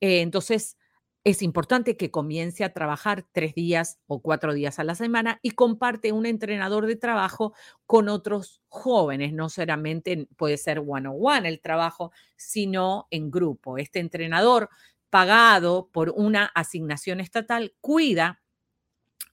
Eh, 0.00 0.20
entonces, 0.20 0.76
es 1.24 1.42
importante 1.42 1.96
que 1.96 2.10
comience 2.10 2.64
a 2.64 2.72
trabajar 2.72 3.24
tres 3.32 3.54
días 3.54 4.00
o 4.08 4.20
cuatro 4.20 4.54
días 4.54 4.78
a 4.80 4.84
la 4.84 4.96
semana 4.96 5.38
y 5.42 5.52
comparte 5.52 6.10
un 6.10 6.26
entrenador 6.26 6.86
de 6.86 6.96
trabajo 6.96 7.54
con 7.86 8.08
otros 8.08 8.60
jóvenes. 8.68 9.32
No 9.32 9.48
solamente 9.48 10.26
puede 10.36 10.56
ser 10.56 10.80
one-on-one 10.80 11.48
el 11.48 11.60
trabajo, 11.60 12.12
sino 12.36 13.06
en 13.10 13.30
grupo. 13.30 13.78
Este 13.78 14.00
entrenador 14.00 14.68
pagado 15.10 15.90
por 15.92 16.10
una 16.10 16.46
asignación 16.46 17.20
estatal 17.20 17.74
cuida 17.80 18.42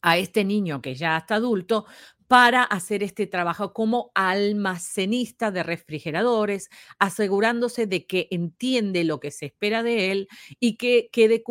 a 0.01 0.17
este 0.17 0.43
niño 0.43 0.81
que 0.81 0.95
ya 0.95 1.17
está 1.17 1.35
adulto 1.35 1.85
para 2.29 2.63
hacer 2.63 3.01
este 3.01 3.25
trabajo 3.25 3.73
como 3.73 4.11
almacenista 4.13 5.49
de 5.49 5.63
refrigeradores, 5.63 6.69
asegurándose 6.99 7.87
de 7.87 8.05
que 8.05 8.27
entiende 8.29 9.03
lo 9.03 9.19
que 9.19 9.31
se 9.31 9.47
espera 9.47 9.81
de 9.81 10.11
él 10.11 10.27
y 10.59 10.77
que 10.77 11.09
quede 11.11 11.41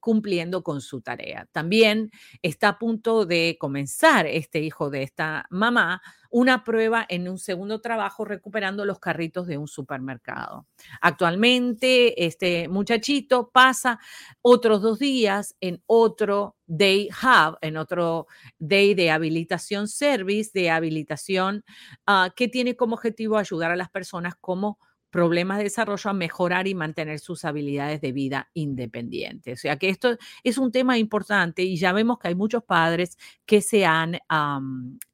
cumpliendo 0.00 0.62
con 0.62 0.80
su 0.80 1.00
tarea. 1.00 1.48
También 1.50 2.12
está 2.42 2.68
a 2.68 2.78
punto 2.78 3.26
de 3.26 3.56
comenzar 3.58 4.28
este 4.28 4.60
hijo 4.60 4.90
de 4.90 5.02
esta 5.02 5.46
mamá 5.50 6.00
una 6.30 6.64
prueba 6.64 7.04
en 7.08 7.28
un 7.28 7.38
segundo 7.38 7.80
trabajo 7.80 8.24
recuperando 8.24 8.84
los 8.84 8.98
carritos 8.98 9.46
de 9.46 9.58
un 9.58 9.68
supermercado. 9.68 10.66
Actualmente, 11.00 12.26
este 12.26 12.68
muchachito 12.68 13.50
pasa 13.50 13.98
otros 14.42 14.82
dos 14.82 14.98
días 14.98 15.56
en 15.60 15.82
otro 15.86 16.56
Day 16.66 17.08
Hub, 17.22 17.58
en 17.60 17.76
otro 17.76 18.26
Day 18.58 18.94
de 18.94 19.10
habilitación 19.10 19.88
service, 19.88 20.50
de 20.52 20.70
habilitación 20.70 21.64
ah, 22.06 22.30
que 22.34 22.48
tiene 22.48 22.76
como 22.76 22.94
objetivo 22.94 23.38
ayudar 23.38 23.70
a 23.70 23.76
las 23.76 23.90
personas 23.90 24.34
como 24.40 24.78
problemas 25.16 25.56
de 25.56 25.64
desarrollo 25.64 26.10
a 26.10 26.12
mejorar 26.12 26.68
y 26.68 26.74
mantener 26.74 27.20
sus 27.20 27.46
habilidades 27.46 28.02
de 28.02 28.12
vida 28.12 28.50
independientes. 28.52 29.58
O 29.58 29.62
sea 29.62 29.78
que 29.78 29.88
esto 29.88 30.18
es 30.44 30.58
un 30.58 30.70
tema 30.70 30.98
importante 30.98 31.62
y 31.62 31.78
ya 31.78 31.94
vemos 31.94 32.18
que 32.18 32.28
hay 32.28 32.34
muchos 32.34 32.62
padres 32.62 33.16
que 33.46 33.62
se 33.62 33.86
han, 33.86 34.18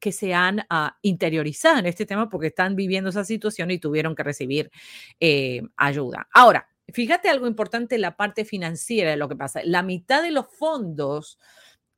que 0.00 0.10
se 0.10 0.34
han 0.34 0.66
ah, 0.70 0.98
interiorizado 1.02 1.78
en 1.78 1.86
este 1.86 2.04
tema 2.04 2.28
porque 2.28 2.48
están 2.48 2.74
viviendo 2.74 3.10
esa 3.10 3.24
situación 3.24 3.70
y 3.70 3.78
tuvieron 3.78 4.16
que 4.16 4.24
recibir 4.24 4.72
eh, 5.20 5.62
ayuda. 5.76 6.26
Ahora, 6.32 6.68
fíjate 6.92 7.28
algo 7.28 7.46
importante 7.46 7.94
en 7.94 8.00
la 8.00 8.16
parte 8.16 8.44
financiera 8.44 9.12
de 9.12 9.16
lo 9.16 9.28
que 9.28 9.36
pasa. 9.36 9.60
La 9.62 9.84
mitad 9.84 10.20
de 10.20 10.32
los 10.32 10.48
fondos 10.48 11.38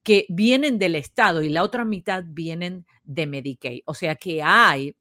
que 0.03 0.27
vienen 0.29 0.79
del 0.79 0.97
Estado 0.97 1.41
y 1.41 1.49
la 1.49 1.63
otra 1.63 1.87
mitad 1.87 2.23
vienen 2.27 2.85
de 3.03 3.27
Medicaid. 3.27 3.81
O 3.87 3.95
sea 3.95 4.15
que 4.17 4.43
hay 4.43 4.95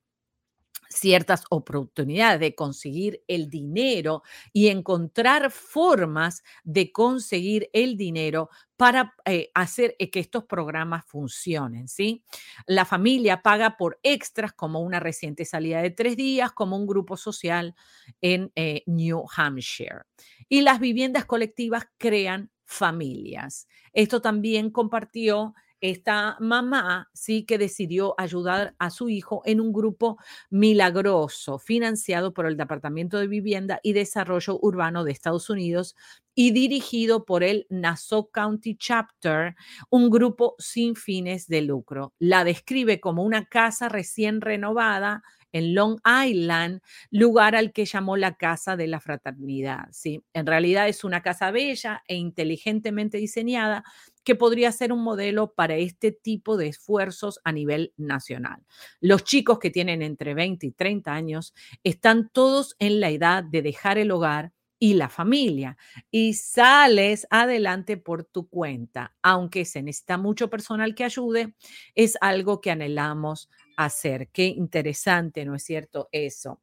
ciertas 0.94 1.44
oportunidades 1.50 2.40
de 2.40 2.56
conseguir 2.56 3.24
el 3.28 3.50
dinero 3.50 4.24
y 4.52 4.68
encontrar 4.68 5.52
formas 5.52 6.44
de 6.64 6.92
conseguir 6.92 7.70
el 7.74 7.98
dinero 7.98 8.50
para 8.78 9.14
eh, 9.26 9.50
hacer 9.54 9.96
eh, 10.00 10.10
que 10.10 10.20
estos 10.20 10.44
programas 10.46 11.06
funcionen, 11.06 11.88
¿sí? 11.88 12.24
La 12.66 12.86
familia 12.86 13.42
paga 13.42 13.78
por 13.78 14.00
extras 14.04 14.54
como 14.54 14.82
una 14.82 15.00
reciente 15.00 15.46
salida 15.46 15.82
de 15.82 15.92
tres 15.92 16.18
días, 16.18 16.52
como 16.52 16.78
un 16.78 16.88
grupo 16.88 17.18
social 17.18 17.76
en 18.22 18.52
eh, 18.56 18.84
New 18.86 19.24
Hampshire. 19.36 20.02
Y 20.50 20.62
las 20.62 20.80
viviendas 20.80 21.26
colectivas 21.26 21.86
crean 21.98 22.52
familias. 22.66 23.68
Esto 23.94 24.22
también 24.22 24.70
compartió 24.72 25.54
esta 25.84 26.38
mamá 26.40 27.10
sí 27.13 27.44
que 27.44 27.58
decidió 27.58 28.16
ayudar 28.18 28.74
a 28.80 28.90
su 28.90 29.10
hijo 29.10 29.42
en 29.44 29.60
un 29.60 29.74
grupo 29.74 30.18
milagroso 30.50 31.60
financiado 31.60 32.34
por 32.34 32.46
el 32.46 32.56
Departamento 32.56 33.20
de 33.20 33.28
Vivienda 33.28 33.82
y 33.84 33.92
Desarrollo 33.92 34.58
Urbano 34.62 35.04
de 35.04 35.12
Estados 35.12 35.50
Unidos 35.50 35.98
y 36.34 36.52
dirigido 36.52 37.25
por 37.25 37.44
el 37.44 37.68
Nassau 37.70 38.32
County 38.32 38.78
Chapter, 38.78 39.56
un 39.90 40.10
grupo 40.10 40.56
sin 40.58 40.96
fines 40.96 41.48
de 41.48 41.62
lucro. 41.63 42.13
La 42.18 42.46
describe 42.46 43.02
como 43.02 43.24
una 43.24 43.46
casa 43.48 43.90
recién 43.90 44.40
renovada 44.40 45.22
en 45.54 45.74
Long 45.74 46.00
Island, 46.28 46.82
lugar 47.12 47.56
al 47.56 47.72
que 47.72 47.86
llamó 47.86 48.18
la 48.18 48.36
Casa 48.36 48.76
de 48.76 48.88
la 48.88 49.00
Fraternidad. 49.00 49.88
¿sí? 49.92 50.22
En 50.34 50.46
realidad 50.46 50.90
es 50.90 51.06
una 51.06 51.22
casa 51.22 51.52
bella 51.52 52.04
e 52.08 52.16
inteligentemente 52.16 53.18
diseñada 53.18 53.86
que 54.26 54.36
podría 54.36 54.72
ser 54.72 54.92
un 54.92 55.04
modelo 55.04 55.54
para 55.54 55.76
este 55.76 56.12
tipo 56.12 56.58
de 56.58 56.68
esfuerzos 56.68 57.40
a 57.44 57.52
nivel 57.52 57.94
nacional. 57.98 58.64
Los 59.00 59.24
chicos 59.24 59.60
que 59.60 59.70
tienen 59.70 60.02
entre 60.02 60.34
20 60.34 60.68
y 60.68 60.72
30 60.72 61.14
años 61.14 61.54
están 61.84 62.30
todos 62.30 62.76
en 62.80 63.00
la 63.00 63.10
edad 63.10 63.44
de 63.44 63.62
dejar 63.62 63.98
el 63.98 64.12
hogar 64.12 64.52
y 64.84 64.96
la 64.96 65.08
familia 65.08 65.78
y 66.12 66.34
sales 66.34 67.26
adelante 67.30 67.96
por 67.96 68.26
tu 68.26 68.50
cuenta. 68.50 69.16
Aunque 69.22 69.64
se 69.64 69.82
necesita 69.82 70.18
mucho 70.18 70.50
personal 70.50 70.94
que 70.94 71.06
ayude, 71.06 71.56
es 71.96 72.18
algo 72.20 72.60
que 72.60 72.70
anhelamos 72.72 73.50
hacer. 73.77 74.30
Qué 74.32 74.46
interesante, 74.46 75.46
¿no 75.46 75.56
es 75.56 75.63
cierto? 75.63 76.10
Eso. 76.12 76.62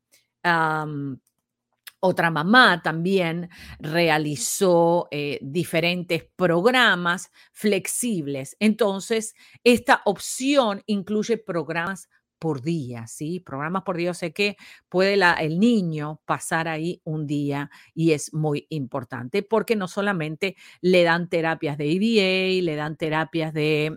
otra 2.03 2.31
mamá 2.31 2.81
también 2.83 3.51
realizó 3.79 5.09
eh, 5.11 5.39
diferentes 5.43 6.25
programas 6.37 7.31
flexibles. 7.53 8.57
Entonces, 8.59 9.35
esta 9.65 10.01
opción 10.07 10.83
incluye 10.87 11.37
programas 11.37 12.09
por 12.41 12.63
día, 12.63 13.07
¿sí? 13.07 13.39
Programas 13.39 13.83
por 13.85 13.99
día, 13.99 14.15
sé 14.15 14.33
que 14.33 14.57
puede 14.89 15.15
el 15.41 15.61
niño 15.61 16.21
pasar 16.25 16.67
ahí 16.69 17.01
un 17.05 17.27
día 17.27 17.71
y 17.95 18.13
es 18.13 18.33
muy 18.35 18.67
importante 18.71 19.43
porque 19.43 19.77
no 19.77 19.87
solamente 19.87 20.57
le 20.81 21.05
dan 21.05 21.29
terapias 21.29 21.77
de 21.79 21.93
EBA, 21.93 22.65
le 22.65 22.75
dan 22.77 22.97
terapias 22.97 23.53
de... 23.53 23.97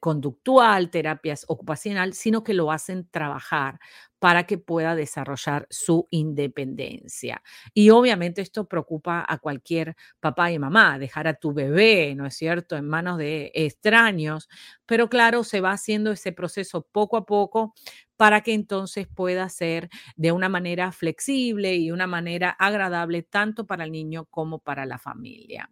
conductual, 0.00 0.90
terapias 0.90 1.44
ocupacional, 1.48 2.12
sino 2.14 2.44
que 2.44 2.54
lo 2.54 2.70
hacen 2.72 3.08
trabajar 3.10 3.78
para 4.18 4.44
que 4.46 4.58
pueda 4.58 4.94
desarrollar 4.96 5.66
su 5.70 6.08
independencia. 6.10 7.42
Y 7.74 7.90
obviamente 7.90 8.42
esto 8.42 8.66
preocupa 8.68 9.24
a 9.28 9.38
cualquier 9.38 9.94
papá 10.20 10.50
y 10.50 10.58
mamá, 10.58 10.98
dejar 10.98 11.28
a 11.28 11.34
tu 11.34 11.52
bebé, 11.52 12.14
¿no 12.16 12.26
es 12.26 12.34
cierto?, 12.36 12.76
en 12.76 12.86
manos 12.88 13.18
de 13.18 13.52
extraños, 13.54 14.48
pero 14.86 15.08
claro, 15.08 15.44
se 15.44 15.60
va 15.60 15.72
haciendo 15.72 16.10
ese 16.12 16.32
proceso 16.32 16.82
poco 16.92 17.16
a 17.16 17.26
poco 17.26 17.74
para 18.16 18.40
que 18.42 18.54
entonces 18.54 19.06
pueda 19.06 19.48
ser 19.48 19.88
de 20.16 20.32
una 20.32 20.48
manera 20.48 20.90
flexible 20.92 21.76
y 21.76 21.92
una 21.92 22.06
manera 22.08 22.50
agradable 22.50 23.22
tanto 23.22 23.66
para 23.66 23.84
el 23.84 23.92
niño 23.92 24.26
como 24.26 24.58
para 24.58 24.86
la 24.86 24.98
familia. 24.98 25.70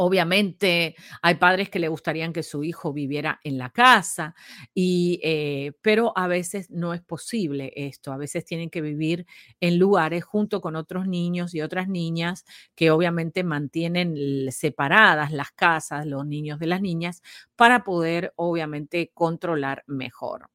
Obviamente 0.00 0.94
hay 1.22 1.34
padres 1.36 1.70
que 1.70 1.80
le 1.80 1.88
gustarían 1.88 2.32
que 2.32 2.44
su 2.44 2.62
hijo 2.62 2.92
viviera 2.92 3.40
en 3.42 3.58
la 3.58 3.70
casa, 3.70 4.34
y, 4.72 5.18
eh, 5.24 5.72
pero 5.82 6.12
a 6.16 6.28
veces 6.28 6.70
no 6.70 6.94
es 6.94 7.00
posible 7.02 7.72
esto. 7.74 8.12
A 8.12 8.16
veces 8.16 8.44
tienen 8.44 8.70
que 8.70 8.80
vivir 8.80 9.26
en 9.60 9.78
lugares 9.78 10.22
junto 10.24 10.60
con 10.60 10.76
otros 10.76 11.08
niños 11.08 11.52
y 11.54 11.62
otras 11.62 11.88
niñas 11.88 12.44
que 12.76 12.92
obviamente 12.92 13.42
mantienen 13.42 14.50
separadas 14.52 15.32
las 15.32 15.50
casas, 15.50 16.06
los 16.06 16.24
niños 16.26 16.60
de 16.60 16.66
las 16.68 16.80
niñas, 16.80 17.22
para 17.56 17.82
poder 17.82 18.32
obviamente 18.36 19.10
controlar 19.14 19.82
mejor. 19.88 20.48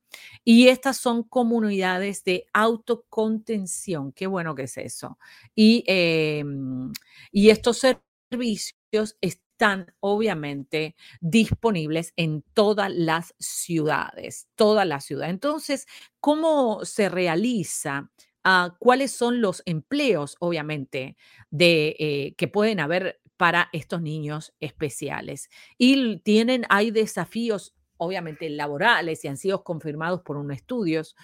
Y 0.44 0.68
estas 0.70 0.98
son 0.98 1.24
comunidades 1.24 2.24
de 2.24 2.46
autocontención. 2.54 4.12
Qué 4.14 4.28
bueno 4.28 4.56
que 4.56 4.64
es 4.64 4.78
eso. 4.78 5.18
Y, 5.56 5.84
em, 5.88 6.92
y 7.32 7.50
estos 7.50 7.80
servicios 7.80 8.78
están 9.22 9.94
obviamente 10.00 10.96
disponibles 11.22 12.14
en 12.16 12.44
todas 12.54 12.92
las 12.92 13.34
ciudades, 13.40 14.48
toda 14.56 14.86
la 14.86 15.00
ciudad. 15.00 15.30
Entonces, 15.30 15.88
¿cómo 16.20 16.86
se 16.86 17.10
realiza? 17.10 18.12
Ah, 18.44 18.76
¿Cuáles 18.80 19.12
son 19.12 19.42
los 19.42 19.64
empleos, 19.66 20.36
obviamente, 20.40 21.16
de, 21.50 21.96
eh, 22.00 22.36
que 22.38 22.48
pueden 22.48 22.80
haber 22.80 23.22
para 23.38 23.70
estos 23.74 24.02
niños 24.02 24.54
especiales? 24.60 25.50
Y 25.78 26.18
tienen, 26.20 26.66
hay 26.70 26.92
desafíos, 26.92 27.74
obviamente, 27.98 28.50
laborales 28.50 29.24
y 29.24 29.28
han 29.30 29.38
sido 29.38 29.64
confirmados 29.64 30.22
por 30.24 30.38
unos 30.38 30.58
estudios 30.58 31.16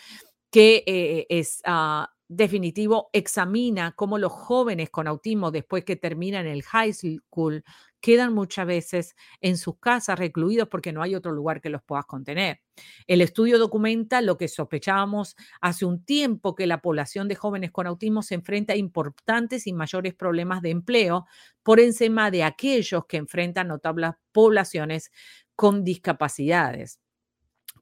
que 0.52 0.84
eh, 0.88 1.26
es 1.30 1.62
ah, 1.66 2.12
definitivo 2.29 3.09
examina 3.12 3.93
cómo 3.93 4.19
los 4.19 4.31
jóvenes 4.31 4.91
con 4.91 5.07
autismo 5.07 5.50
después 5.51 5.83
que 5.83 5.95
terminan 5.95 6.45
el 6.45 6.62
high 6.63 6.93
school 6.93 7.63
quedan 8.00 8.33
muchas 8.33 8.67
veces 8.67 9.15
en 9.41 9.57
sus 9.57 9.79
casas 9.79 10.17
recluidos 10.17 10.69
porque 10.69 10.93
no 10.93 11.01
hay 11.01 11.15
otro 11.15 11.31
lugar 11.31 11.59
que 11.59 11.69
los 11.69 11.81
puedas 11.83 12.05
contener. 12.05 12.62
El 13.07 13.21
estudio 13.21 13.57
documenta 13.57 14.21
lo 14.21 14.38
que 14.38 14.48
sospechábamos 14.48 15.36
hace 15.59 15.86
un 15.86 16.05
tiempo, 16.05 16.55
que 16.55 16.67
la 16.67 16.81
población 16.81 17.27
de 17.27 17.36
jóvenes 17.36 17.71
con 17.71 17.88
autismo 17.88 18.21
se 18.21 18.36
enfrenta 18.36 18.74
a 18.74 18.77
importantes 18.77 19.67
y 19.67 19.74
mayores 19.74 20.13
problemas 20.13 20.62
de 20.62 20.69
empleo 20.69 21.25
por 21.63 21.79
encima 21.79 22.31
de 22.31 22.43
aquellos 22.43 23.05
que 23.07 23.17
enfrentan 23.17 23.67
notables 23.67 24.12
poblaciones 24.31 25.12
con 25.55 25.83
discapacidades 25.83 27.00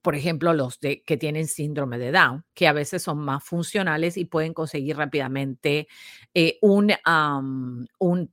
por 0.07 0.15
ejemplo, 0.15 0.53
los 0.53 0.77
que 0.79 1.17
tienen 1.19 1.47
síndrome 1.49 1.97
de 1.97 2.13
Down, 2.13 2.45
que 2.53 2.69
a 2.69 2.71
veces 2.71 3.03
son 3.03 3.17
más 3.17 3.43
funcionales 3.43 4.15
y 4.15 4.23
pueden 4.23 4.53
conseguir 4.53 4.95
rápidamente 4.95 5.89
eh, 6.33 6.59
un, 6.61 6.93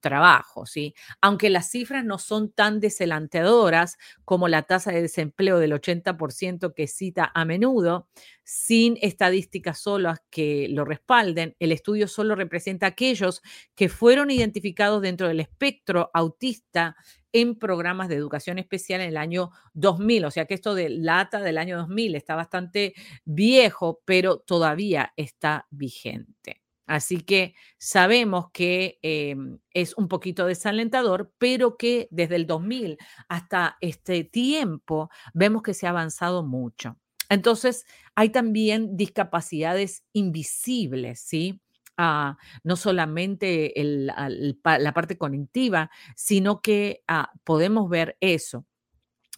trabajo, 0.01 0.67
¿sí? 0.67 0.95
Aunque 1.21 1.51
las 1.51 1.69
cifras 1.69 2.05
no 2.05 2.19
son 2.19 2.53
tan 2.53 2.79
desalentedoras 2.79 3.99
como 4.25 4.47
la 4.47 4.63
tasa 4.63 4.93
de 4.93 5.03
desempleo 5.03 5.59
del 5.59 5.73
80% 5.73 6.75
que 6.75 6.87
cita 6.87 7.33
a 7.35 7.45
menudo, 7.45 8.07
sin 8.45 8.97
estadísticas 9.03 9.81
solas 9.81 10.21
que 10.31 10.69
lo 10.71 10.85
respalden, 10.85 11.57
el 11.59 11.73
estudio 11.73 12.07
solo 12.07 12.37
representa 12.37 12.87
aquellos 12.87 13.43
que 13.75 13.89
fueron 13.89 14.31
identificados 14.31 15.03
dentro 15.03 15.27
del 15.27 15.41
espectro 15.41 16.09
autista 16.15 16.95
en 17.35 17.57
programas 17.59 18.09
de 18.09 18.15
educación 18.15 18.59
especial 18.59 19.03
en 19.03 19.09
el 19.09 19.17
año 19.19 19.51
2000. 19.75 20.25
O 20.25 20.31
sea 20.31 20.47
que 20.47 20.55
esto 20.55 20.75
de 20.75 20.89
lata 20.89 21.41
del 21.41 21.59
año 21.59 21.77
2000 21.77 22.15
está 22.15 22.37
bastante 22.37 22.95
viejo, 23.25 24.01
pero 24.07 24.39
todavía 24.39 25.13
está 25.17 25.67
vigente. 25.71 26.63
Así 26.87 27.23
que 27.23 27.55
sabemos 27.79 28.51
que 28.53 28.99
em, 29.03 29.59
es 29.73 29.95
un 29.97 30.07
poquito 30.09 30.47
desalentador, 30.47 31.33
pero 31.39 31.77
que 31.77 32.09
desde 32.11 32.37
el 32.37 32.47
2000 32.47 32.99
hasta 33.29 33.79
este 33.81 34.23
tiempo 34.25 35.11
vemos 35.33 35.63
que 35.63 35.75
se 35.75 35.87
ha 35.87 35.91
avanzado 35.91 36.45
mucho. 36.45 36.99
Entonces, 37.31 37.85
hay 38.15 38.29
también 38.31 38.97
discapacidades 38.97 40.05
invisibles, 40.13 41.21
¿sí? 41.21 41.61
No 41.97 42.77
solamente 42.77 43.73
la 43.77 44.95
parte 44.95 45.19
cognitiva, 45.19 45.91
sino 46.17 46.61
que 46.61 47.03
ah, 47.09 47.33
podemos 47.45 47.89
ver 47.89 48.17
eso. 48.21 48.67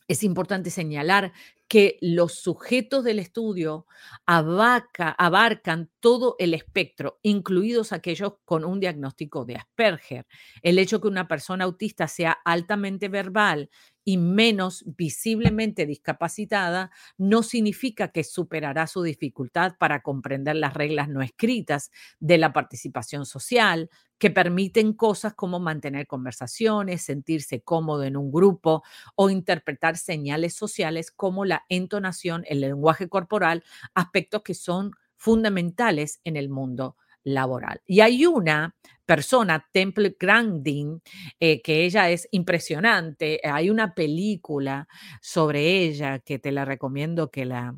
Es 0.08 0.22
importante 0.22 0.70
señalar 0.70 1.32
que 1.68 1.98
los 2.00 2.34
sujetos 2.34 3.02
del 3.02 3.18
estudio 3.18 3.86
abarcan 4.24 5.90
todo 6.00 6.36
el 6.38 6.54
espectro, 6.54 7.18
incluidos 7.22 7.92
aquellos 7.92 8.34
con 8.44 8.64
un 8.64 8.78
diagnóstico 8.78 9.44
de 9.44 9.56
Asperger. 9.56 10.26
El 10.62 10.78
hecho 10.78 11.00
que 11.00 11.08
una 11.08 11.26
persona 11.26 11.64
autista 11.64 12.06
sea 12.06 12.38
altamente 12.44 13.08
verbal 13.08 13.68
y 14.08 14.18
menos 14.18 14.84
visiblemente 14.96 15.84
discapacitada 15.84 16.92
no 17.18 17.42
significa 17.42 18.12
que 18.12 18.22
superará 18.22 18.86
su 18.86 19.02
dificultad 19.02 19.74
para 19.78 20.00
comprender 20.00 20.54
las 20.54 20.74
reglas 20.74 21.08
no 21.08 21.22
escritas 21.22 21.90
de 22.20 22.38
la 22.38 22.52
participación 22.52 23.26
social, 23.26 23.90
que 24.18 24.30
permiten 24.30 24.92
cosas 24.92 25.34
como 25.34 25.58
mantener 25.58 26.06
conversaciones, 26.06 27.02
sentirse 27.02 27.62
cómodo 27.62 28.04
en 28.04 28.16
un 28.16 28.30
grupo 28.30 28.84
o 29.16 29.28
interpretar 29.28 29.96
señales 29.96 30.54
sociales 30.54 31.10
como 31.10 31.44
la 31.44 31.64
entonación, 31.68 32.44
el 32.46 32.60
lenguaje 32.60 33.08
corporal, 33.08 33.64
aspectos 33.92 34.42
que 34.42 34.54
son 34.54 34.92
fundamentales 35.16 36.20
en 36.22 36.36
el 36.36 36.48
mundo 36.48 36.96
laboral. 37.24 37.82
Y 37.86 38.00
hay 38.00 38.24
una 38.24 38.76
persona, 39.06 39.66
Temple 39.72 40.16
Grandin, 40.18 41.00
eh, 41.40 41.62
que 41.62 41.84
ella 41.84 42.10
es 42.10 42.28
impresionante. 42.32 43.40
Hay 43.44 43.70
una 43.70 43.94
película 43.94 44.88
sobre 45.22 45.82
ella 45.84 46.18
que 46.18 46.38
te 46.38 46.52
la 46.52 46.64
recomiendo 46.64 47.30
que 47.30 47.44
la 47.46 47.74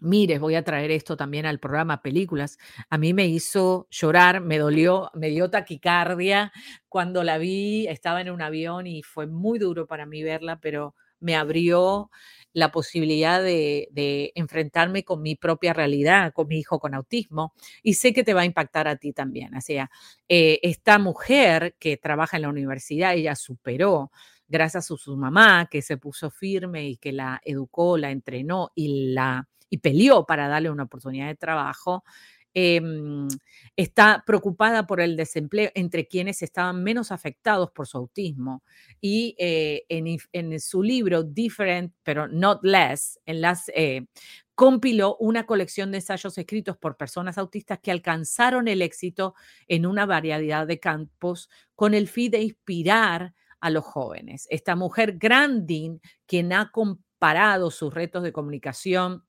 mires. 0.00 0.40
Voy 0.40 0.54
a 0.54 0.64
traer 0.64 0.90
esto 0.90 1.16
también 1.16 1.46
al 1.46 1.58
programa 1.60 2.02
Películas. 2.02 2.58
A 2.90 2.98
mí 2.98 3.14
me 3.14 3.26
hizo 3.26 3.88
llorar, 3.90 4.40
me 4.40 4.58
dolió, 4.58 5.10
me 5.14 5.28
dio 5.30 5.50
taquicardia 5.50 6.52
cuando 6.88 7.24
la 7.24 7.38
vi. 7.38 7.86
Estaba 7.88 8.20
en 8.20 8.30
un 8.30 8.42
avión 8.42 8.86
y 8.86 9.02
fue 9.02 9.26
muy 9.26 9.58
duro 9.58 9.86
para 9.86 10.06
mí 10.06 10.22
verla, 10.22 10.60
pero 10.60 10.94
me 11.24 11.34
abrió 11.36 12.10
la 12.52 12.70
posibilidad 12.70 13.42
de, 13.42 14.32
enfrentarme 14.36 15.04
con 15.04 15.22
mi 15.22 15.34
propia 15.34 15.72
realidad, 15.72 16.32
con 16.32 16.46
mi 16.46 16.58
hijo 16.58 16.78
con 16.78 16.94
autismo, 16.94 17.52
y 17.82 17.94
sé 17.94 18.12
que 18.12 18.22
te 18.22 18.34
va 18.34 18.42
a 18.42 18.44
impactar 18.44 18.86
a 18.86 18.96
ti 18.96 19.12
también. 19.12 19.56
O 19.56 19.60
sea, 19.60 19.90
eh, 20.28 20.60
esta 20.62 20.98
mujer 20.98 21.74
que 21.80 21.96
trabaja 21.96 22.36
en 22.36 22.42
la 22.42 22.48
universidad, 22.48 23.14
ella 23.14 23.34
superó 23.34 24.12
gracias 24.46 24.90
a 24.90 24.96
su 24.96 25.16
mamá, 25.16 25.68
que 25.70 25.82
se 25.82 25.96
puso 25.96 26.30
firme 26.30 26.86
y 26.86 26.96
que 26.96 27.12
la 27.12 27.40
educó, 27.44 27.98
la 27.98 28.10
entrenó 28.10 28.70
y 28.74 29.12
la 29.12 29.48
y 29.74 29.78
peleó 29.78 30.24
para 30.24 30.46
darle 30.46 30.70
una 30.70 30.84
oportunidad 30.84 31.26
de 31.26 31.34
trabajo. 31.34 32.04
Em, 32.56 33.26
está 33.76 34.22
preocupada 34.24 34.86
por 34.86 35.00
el 35.00 35.16
desempleo 35.16 35.72
entre 35.74 36.06
quienes 36.06 36.40
estaban 36.40 36.84
menos 36.84 37.10
afectados 37.10 37.72
por 37.72 37.88
su 37.88 37.98
autismo. 37.98 38.62
Y 39.00 39.34
eh, 39.38 39.84
en, 39.88 40.60
su 40.60 40.82
libro 40.82 41.24
Different, 41.24 41.92
pero 42.04 42.28
Not 42.28 42.60
Less, 42.62 43.18
eh, 43.26 44.06
compiló 44.54 45.16
una 45.18 45.46
colección 45.46 45.90
de 45.90 45.98
ensayos 45.98 46.38
escritos 46.38 46.76
por 46.76 46.96
personas 46.96 47.38
autistas 47.38 47.80
que 47.80 47.90
alcanzaron 47.90 48.68
el 48.68 48.82
éxito 48.82 49.34
en 49.66 49.84
una 49.84 50.06
variedad 50.06 50.64
de 50.64 50.78
campos 50.78 51.50
con 51.74 51.92
el 51.92 52.06
fin 52.06 52.30
de 52.30 52.42
inspirar 52.42 53.34
a 53.60 53.70
los 53.70 53.84
jóvenes. 53.84 54.46
Esta 54.50 54.76
mujer 54.76 55.16
Grandin, 55.18 56.00
quien 56.26 56.52
ha 56.52 56.70
comparado 56.70 57.72
sus 57.72 57.92
retos 57.92 58.22
de 58.22 58.32
comunicación 58.32 59.24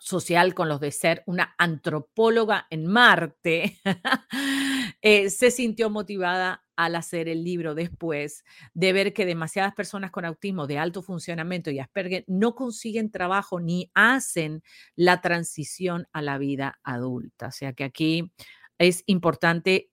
social 0.00 0.54
con 0.54 0.68
los 0.68 0.80
de 0.80 0.90
ser 0.90 1.22
una 1.26 1.54
antropóloga 1.58 2.66
en 2.70 2.86
Marte, 2.86 3.78
eh, 5.02 5.30
se 5.30 5.50
sintió 5.50 5.90
motivada 5.90 6.64
al 6.74 6.96
hacer 6.96 7.28
el 7.28 7.44
libro 7.44 7.74
después 7.74 8.42
de 8.72 8.94
ver 8.94 9.12
que 9.12 9.26
demasiadas 9.26 9.74
personas 9.74 10.10
con 10.10 10.24
autismo 10.24 10.66
de 10.66 10.78
alto 10.78 11.02
funcionamiento 11.02 11.70
y 11.70 11.78
Asperger 11.78 12.24
no 12.26 12.54
consiguen 12.54 13.10
trabajo 13.10 13.60
ni 13.60 13.90
hacen 13.94 14.62
la 14.96 15.20
transición 15.20 16.08
a 16.12 16.22
la 16.22 16.38
vida 16.38 16.80
adulta. 16.82 17.48
O 17.48 17.52
sea 17.52 17.74
que 17.74 17.84
aquí 17.84 18.32
es 18.78 19.02
importante 19.04 19.90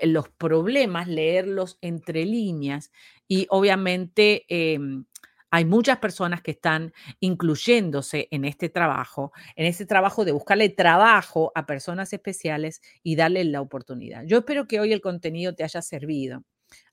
eh, 0.00 0.06
los 0.06 0.30
problemas, 0.30 1.06
leerlos 1.06 1.76
entre 1.82 2.24
líneas 2.24 2.90
y 3.28 3.46
obviamente 3.50 4.46
em, 4.48 5.04
hay 5.52 5.64
muchas 5.66 5.98
personas 5.98 6.42
que 6.42 6.52
están 6.52 6.92
incluyéndose 7.20 8.28
en 8.32 8.44
este 8.46 8.68
trabajo, 8.70 9.32
en 9.56 9.66
este 9.66 9.86
trabajo 9.86 10.24
de 10.24 10.32
buscarle 10.32 10.70
trabajo 10.70 11.52
a 11.54 11.66
personas 11.66 12.12
especiales 12.12 12.80
y 13.04 13.16
darle 13.16 13.44
la 13.44 13.60
oportunidad. 13.60 14.24
Yo 14.26 14.38
espero 14.38 14.66
que 14.66 14.80
hoy 14.80 14.92
el 14.92 15.00
contenido 15.02 15.54
te 15.54 15.64
haya 15.64 15.82
servido. 15.82 16.42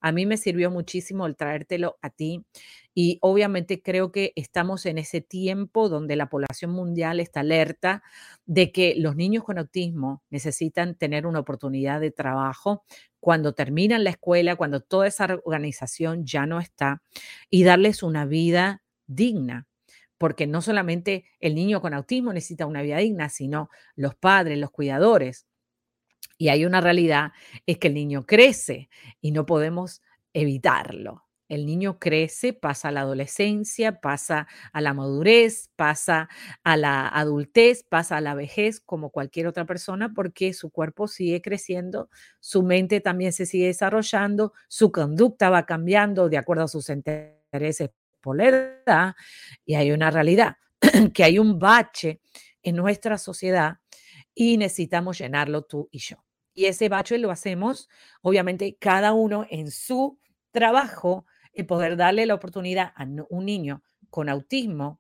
A 0.02 0.12
mí 0.12 0.26
me 0.26 0.38
sirvió 0.38 0.72
muchísimo 0.72 1.26
el 1.26 1.36
traértelo 1.36 1.98
a 2.02 2.10
ti 2.10 2.46
y 2.94 3.18
obviamente 3.22 3.82
creo 3.82 4.12
que 4.12 4.34
estamos 4.36 4.86
en 4.86 4.98
ese 4.98 5.22
tiempo 5.22 5.90
donde 5.90 6.16
la 6.16 6.30
población 6.30 6.72
mundial 6.72 7.20
está 7.20 7.42
alerta 7.42 8.04
de 8.46 8.72
que 8.72 8.96
los 8.98 9.16
niños 9.16 9.44
con 9.44 9.58
autismo 9.58 10.24
necesitan 10.30 10.96
tener 10.96 11.26
una 11.26 11.40
oportunidad 11.40 12.02
de 12.02 12.12
trabajo 12.12 12.84
cuando 13.20 13.54
terminan 13.54 14.04
la 14.04 14.12
escuela, 14.12 14.56
cuando 14.56 14.82
toda 14.82 15.08
esa 15.08 15.40
organización 15.44 16.26
ya 16.26 16.46
no 16.46 16.60
está 16.60 17.02
y 17.50 17.64
darles 17.64 18.04
una 18.04 18.26
vida 18.26 18.84
digna 19.08 19.68
porque 20.20 20.48
no 20.48 20.62
solamente 20.62 21.26
el 21.40 21.56
niño 21.56 21.82
con 21.82 21.94
autismo 21.96 22.34
necesita 22.34 22.68
una 22.68 22.82
vida 22.84 22.98
digna, 22.98 23.30
sino 23.30 23.70
los 23.96 24.16
padres, 24.16 24.60
los 24.60 24.70
cuidadores. 24.70 25.48
Y 26.40 26.48
hay 26.50 26.66
una 26.66 26.80
realidad, 26.82 27.34
es 27.68 27.78
que 27.80 27.90
el 27.90 27.94
niño 27.96 28.26
crece 28.26 28.90
y 29.22 29.32
no 29.32 29.46
podemos 29.46 30.02
evitarlo. 30.34 31.26
El 31.50 31.66
niño 31.66 32.00
crece, 32.00 32.54
pasa 32.54 32.90
a 32.90 32.92
la 32.92 33.02
adolescencia, 33.02 34.00
pasa 34.00 34.48
a 34.72 34.82
la 34.82 34.94
madurez, 34.94 35.70
pasa 35.76 36.30
a 36.64 36.78
la 36.78 37.10
adultez, 37.10 37.84
pasa 37.84 38.18
a 38.18 38.22
la 38.22 38.36
vejez 38.36 38.80
como 38.80 39.10
cualquier 39.10 39.48
otra 39.48 39.66
persona 39.66 40.14
porque 40.16 40.54
su 40.54 40.70
cuerpo 40.70 41.08
sigue 41.10 41.42
creciendo, 41.42 42.10
su 42.40 42.64
mente 42.64 43.02
también 43.02 43.34
se 43.34 43.46
sigue 43.46 43.66
desarrollando, 43.68 44.54
su 44.70 44.92
conducta 44.94 45.50
va 45.50 45.66
cambiando 45.66 46.30
de 46.30 46.38
acuerdo 46.38 46.64
a 46.64 46.68
sus 46.70 46.88
intereses 46.90 47.90
por 48.22 48.38
la 48.38 48.48
edad 48.86 49.16
y 49.66 49.76
hay 49.76 49.92
una 49.92 50.10
realidad, 50.12 50.56
que 51.14 51.24
hay 51.26 51.38
un 51.40 51.60
bache 51.60 52.22
en 52.64 52.76
nuestra 52.78 53.18
sociedad 53.18 53.78
y 54.36 54.58
necesitamos 54.58 55.18
llenarlo 55.18 55.64
tú 55.64 55.90
y 55.92 56.00
yo. 56.00 56.18
Y 56.60 56.66
ese 56.66 56.90
bache 56.90 57.18
lo 57.20 57.32
hacemos, 57.32 57.88
obviamente, 58.22 58.76
cada 58.78 59.14
uno 59.14 59.46
en 59.50 59.72
su 59.72 60.20
trabajo 60.52 61.26
y 61.54 61.64
poder 61.64 61.96
darle 61.96 62.26
la 62.26 62.36
oportunidad 62.36 62.92
a 62.98 63.06
un 63.30 63.46
niño 63.46 63.82
con 64.10 64.28
autismo 64.28 65.00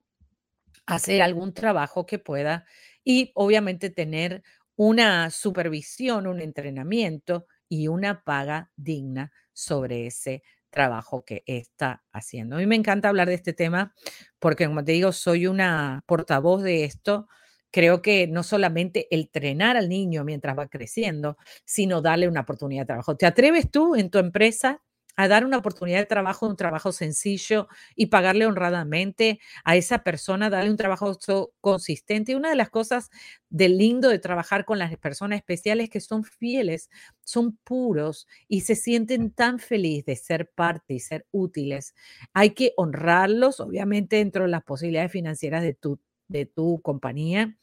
hacer 0.85 1.21
algún 1.21 1.53
trabajo 1.53 2.05
que 2.05 2.19
pueda 2.19 2.65
y 3.03 3.31
obviamente 3.35 3.89
tener 3.89 4.43
una 4.75 5.29
supervisión, 5.31 6.27
un 6.27 6.41
entrenamiento 6.41 7.47
y 7.67 7.87
una 7.87 8.23
paga 8.23 8.71
digna 8.75 9.31
sobre 9.53 10.07
ese 10.07 10.43
trabajo 10.69 11.25
que 11.25 11.43
está 11.45 12.03
haciendo. 12.13 12.55
A 12.55 12.59
mí 12.59 12.67
me 12.67 12.75
encanta 12.75 13.09
hablar 13.09 13.27
de 13.27 13.35
este 13.35 13.53
tema 13.53 13.93
porque, 14.39 14.67
como 14.67 14.83
te 14.83 14.93
digo, 14.93 15.11
soy 15.11 15.47
una 15.47 16.03
portavoz 16.07 16.63
de 16.63 16.85
esto. 16.85 17.27
Creo 17.71 18.01
que 18.01 18.27
no 18.27 18.43
solamente 18.43 19.07
entrenar 19.11 19.77
al 19.77 19.89
niño 19.89 20.23
mientras 20.23 20.57
va 20.57 20.67
creciendo, 20.67 21.37
sino 21.65 22.01
darle 22.01 22.27
una 22.27 22.41
oportunidad 22.41 22.83
de 22.83 22.87
trabajo. 22.87 23.15
¿Te 23.17 23.25
atreves 23.27 23.69
tú 23.71 23.95
en 23.95 24.09
tu 24.09 24.17
empresa 24.19 24.81
a 25.15 25.27
dar 25.27 25.43
una 25.45 25.57
oportunidad 25.57 25.99
de 25.99 26.05
trabajo, 26.05 26.47
un 26.47 26.55
trabajo 26.55 26.93
sencillo 26.93 27.67
y 27.93 28.05
pagarle 28.05 28.45
honradamente 28.45 29.39
a 29.65 29.75
esa 29.75 29.99
persona, 30.03 30.49
darle 30.49 30.71
un 30.71 30.77
trabajo 30.77 31.17
consistente. 31.59 32.31
Y 32.31 32.35
una 32.35 32.49
de 32.49 32.55
las 32.55 32.69
cosas 32.69 33.09
de 33.49 33.67
lindo 33.67 34.07
de 34.09 34.19
trabajar 34.19 34.63
con 34.63 34.79
las 34.79 34.95
personas 34.97 35.39
especiales 35.39 35.85
es 35.85 35.89
que 35.89 35.99
son 35.99 36.23
fieles, 36.23 36.89
son 37.25 37.57
puros 37.65 38.27
y 38.47 38.61
se 38.61 38.75
sienten 38.75 39.31
tan 39.31 39.59
felices 39.59 40.05
de 40.05 40.15
ser 40.15 40.51
parte 40.55 40.93
y 40.93 40.99
ser 41.01 41.25
útiles. 41.31 41.93
Hay 42.33 42.51
que 42.51 42.71
honrarlos, 42.77 43.59
obviamente, 43.59 44.15
dentro 44.17 44.43
de 44.43 44.49
las 44.49 44.63
posibilidades 44.63 45.11
financieras 45.11 45.63
de 45.63 45.73
tu, 45.73 45.99
de 46.29 46.45
tu 46.45 46.81
compañía 46.81 47.57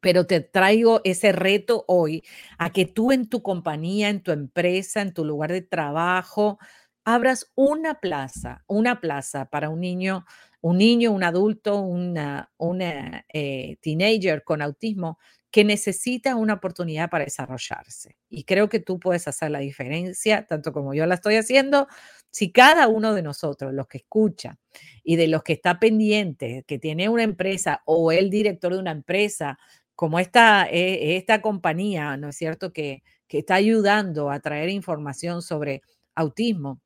pero 0.00 0.26
te 0.26 0.40
traigo 0.40 1.00
ese 1.04 1.32
reto 1.32 1.84
hoy 1.86 2.24
a 2.58 2.70
que 2.72 2.86
tú 2.86 3.12
en 3.12 3.28
tu 3.28 3.42
compañía, 3.42 4.08
en 4.08 4.22
tu 4.22 4.32
empresa, 4.32 5.02
en 5.02 5.12
tu 5.12 5.24
lugar 5.24 5.52
de 5.52 5.62
trabajo, 5.62 6.58
abras 7.04 7.52
una 7.54 7.94
plaza, 8.00 8.64
una 8.66 9.00
plaza 9.00 9.46
para 9.46 9.68
un 9.68 9.80
niño, 9.80 10.24
un 10.60 10.78
niño, 10.78 11.12
un 11.12 11.24
adulto, 11.24 11.80
una, 11.80 12.50
una 12.56 13.24
eh, 13.32 13.76
teenager 13.82 14.42
con 14.44 14.62
autismo 14.62 15.18
que 15.50 15.64
necesita 15.64 16.36
una 16.36 16.54
oportunidad 16.54 17.10
para 17.10 17.24
desarrollarse. 17.24 18.16
Y 18.28 18.44
creo 18.44 18.68
que 18.68 18.78
tú 18.78 19.00
puedes 19.00 19.26
hacer 19.26 19.50
la 19.50 19.58
diferencia, 19.58 20.46
tanto 20.46 20.72
como 20.72 20.94
yo 20.94 21.06
la 21.06 21.16
estoy 21.16 21.36
haciendo, 21.36 21.88
si 22.30 22.52
cada 22.52 22.86
uno 22.86 23.14
de 23.14 23.22
nosotros, 23.22 23.74
los 23.74 23.88
que 23.88 23.98
escucha 23.98 24.58
y 25.02 25.16
de 25.16 25.26
los 25.26 25.42
que 25.42 25.54
está 25.54 25.80
pendiente, 25.80 26.64
que 26.66 26.78
tiene 26.78 27.08
una 27.08 27.24
empresa 27.24 27.82
o 27.84 28.12
el 28.12 28.30
director 28.30 28.72
de 28.72 28.78
una 28.78 28.92
empresa 28.92 29.58
como 29.96 30.20
esta, 30.20 30.66
eh, 30.70 31.16
esta 31.16 31.42
compañía, 31.42 32.16
¿no 32.16 32.28
es 32.28 32.36
cierto?, 32.36 32.72
que, 32.72 33.02
que 33.26 33.38
está 33.38 33.56
ayudando 33.56 34.30
a 34.30 34.40
traer 34.40 34.68
información 34.70 35.42
sobre 35.42 35.82
autismo, 36.14 36.80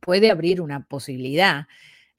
puede 0.00 0.30
abrir 0.30 0.60
una 0.60 0.84
posibilidad, 0.84 1.66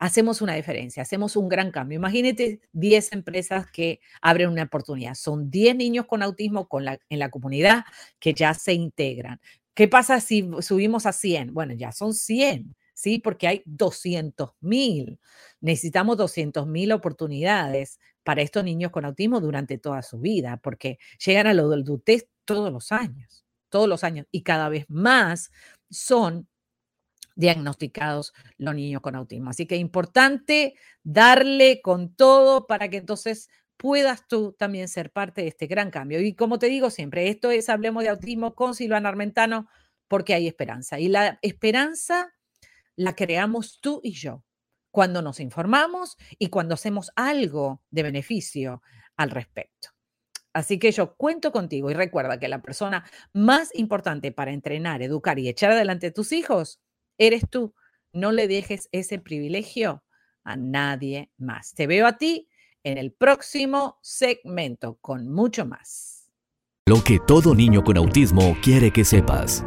hacemos 0.02 0.42
una 0.42 0.56
diferencia, 0.56 1.04
hacemos 1.04 1.36
un 1.36 1.48
gran 1.48 1.72
cambio. 1.72 1.96
Imagínate 1.98 2.60
10 2.74 3.14
empresas 3.14 3.68
que 3.72 4.00
abren 4.20 4.50
una 4.50 4.64
oportunidad. 4.64 5.14
Son 5.14 5.52
10 5.52 5.76
niños 5.76 6.08
con 6.08 6.24
autismo 6.24 6.68
en 7.10 7.20
la 7.20 7.30
comunidad 7.30 7.86
que 8.20 8.34
ya 8.34 8.56
se 8.56 8.74
integran. 8.74 9.40
¿Qué 9.76 9.88
pasa 9.88 10.20
si 10.20 10.50
subimos 10.62 11.06
a 11.06 11.14
100? 11.14 11.54
Bueno, 11.54 11.74
ya 11.76 11.92
son 11.92 12.16
100. 12.16 12.76
¿sí? 12.96 13.20
Porque 13.20 13.48
hay 13.48 13.62
200 13.66 14.52
mil. 14.60 15.20
Necesitamos 15.60 16.18
200 16.18 16.66
mil 16.66 16.92
oportunidades 16.94 18.00
para 18.24 18.42
estos 18.42 18.64
niños 18.64 18.90
con 18.92 19.06
autismo 19.06 19.40
durante 19.40 19.78
toda 19.78 20.02
su 20.02 20.20
vida, 20.20 20.58
porque 20.64 20.98
llegan 21.24 21.46
a 21.46 21.54
la 21.54 21.62
adultez 21.62 22.28
todos 22.46 22.74
los 22.74 22.92
años, 22.92 23.46
todos 23.70 23.88
los 23.88 24.04
años, 24.04 24.26
y 24.32 24.42
cada 24.42 24.68
vez 24.68 24.86
más 24.90 25.52
son 25.92 26.48
diagnosticados 27.36 28.34
los 28.58 28.76
niños 28.76 29.02
con 29.02 29.16
autismo. 29.16 29.50
Así 29.50 29.66
que 29.66 29.76
es 29.76 29.82
importante 29.82 30.76
darle 31.04 31.82
con 31.82 32.16
todo 32.16 32.68
para 32.68 32.90
que 32.90 32.98
entonces 32.98 33.50
puedas 33.78 34.28
tú 34.28 34.54
también 34.54 34.88
ser 34.88 35.12
parte 35.12 35.42
de 35.42 35.48
este 35.48 35.68
gran 35.68 35.90
cambio. 35.90 36.22
Y 36.22 36.36
como 36.36 36.60
te 36.60 36.68
digo 36.68 36.90
siempre, 36.90 37.30
esto 37.30 37.50
es 37.52 37.68
Hablemos 37.68 38.04
de 38.04 38.10
Autismo 38.10 38.54
con 38.54 38.76
Silvana 38.76 39.10
Armentano 39.10 39.68
porque 40.08 40.34
hay 40.34 40.48
esperanza. 40.48 41.00
Y 41.00 41.08
la 41.08 41.40
esperanza 41.42 42.32
la 42.96 43.16
creamos 43.16 43.80
tú 43.82 44.02
y 44.04 44.12
yo 44.12 44.44
cuando 44.92 45.22
nos 45.22 45.40
informamos 45.40 46.18
y 46.38 46.50
cuando 46.50 46.76
hacemos 46.76 47.12
algo 47.16 47.82
de 47.90 48.04
beneficio 48.04 48.82
al 49.16 49.32
respecto. 49.32 49.90
Así 50.54 50.80
que 50.80 50.92
yo 50.92 51.16
cuento 51.16 51.52
contigo 51.52 51.90
y 51.90 51.94
recuerda 51.94 52.40
que 52.40 52.50
la 52.50 52.62
persona 52.62 53.10
más 53.34 53.74
importante 53.74 54.32
para 54.32 54.52
entrenar, 54.52 55.02
educar 55.02 55.40
y 55.40 55.48
echar 55.48 55.72
adelante 55.72 56.08
a 56.08 56.14
tus 56.14 56.34
hijos 56.34 56.82
eres 57.22 57.48
tú. 57.50 57.74
No 58.14 58.32
le 58.32 58.48
dejes 58.48 58.90
ese 58.92 59.20
privilegio 59.20 60.04
a 60.44 60.56
nadie 60.58 61.32
más. 61.38 61.74
Te 61.74 61.88
veo 61.88 62.08
a 62.08 62.18
ti 62.18 62.50
en 62.84 62.98
el 62.98 63.14
próximo 63.14 64.00
segmento 64.02 64.98
con 65.02 65.32
mucho 65.32 65.66
más. 65.66 66.32
Lo 66.88 67.04
que 67.04 67.20
todo 67.20 67.54
niño 67.54 67.84
con 67.84 67.98
autismo 67.98 68.58
quiere 68.62 68.92
que 68.92 69.06
sepas. 69.06 69.64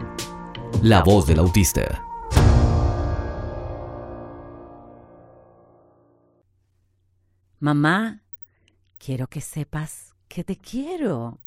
La 0.83 1.03
voz 1.03 1.27
del 1.29 1.39
autista. 1.39 2.05
Mamá, 7.61 8.25
quiero 8.99 9.29
que 9.29 9.41
sepas 9.41 10.15
que 10.29 10.43
te 10.43 10.57
quiero 10.57 11.39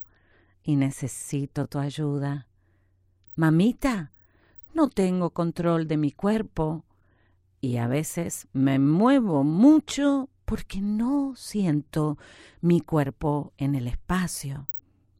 y 0.63 0.77
necesito 0.77 1.67
tu 1.67 1.79
ayuda. 1.79 2.47
Mamita, 3.35 4.13
no 4.73 4.89
tengo 4.89 5.31
control 5.31 5.87
de 5.87 5.97
mi 5.97 6.11
cuerpo 6.11 6.85
y 7.61 7.77
a 7.77 7.87
veces 7.87 8.47
me 8.53 8.79
muevo 8.79 9.43
mucho 9.43 10.29
porque 10.45 10.79
no 10.79 11.33
siento 11.35 12.17
mi 12.61 12.81
cuerpo 12.81 13.53
en 13.57 13.75
el 13.75 13.87
espacio. 13.87 14.67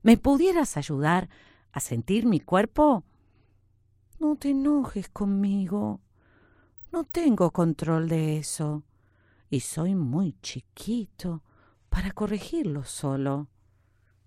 ¿Me 0.03 0.17
pudieras 0.17 0.77
ayudar 0.77 1.29
a 1.71 1.79
sentir 1.79 2.25
mi 2.25 2.39
cuerpo? 2.39 3.03
No 4.19 4.36
te 4.36 4.51
enojes 4.51 5.10
conmigo. 5.10 6.01
No 6.91 7.03
tengo 7.03 7.51
control 7.51 8.07
de 8.07 8.38
eso 8.38 8.83
y 9.49 9.62
soy 9.62 9.95
muy 9.95 10.36
chiquito, 10.41 11.43
para 11.89 12.12
corregirlo 12.12 12.83
solo. 12.83 13.47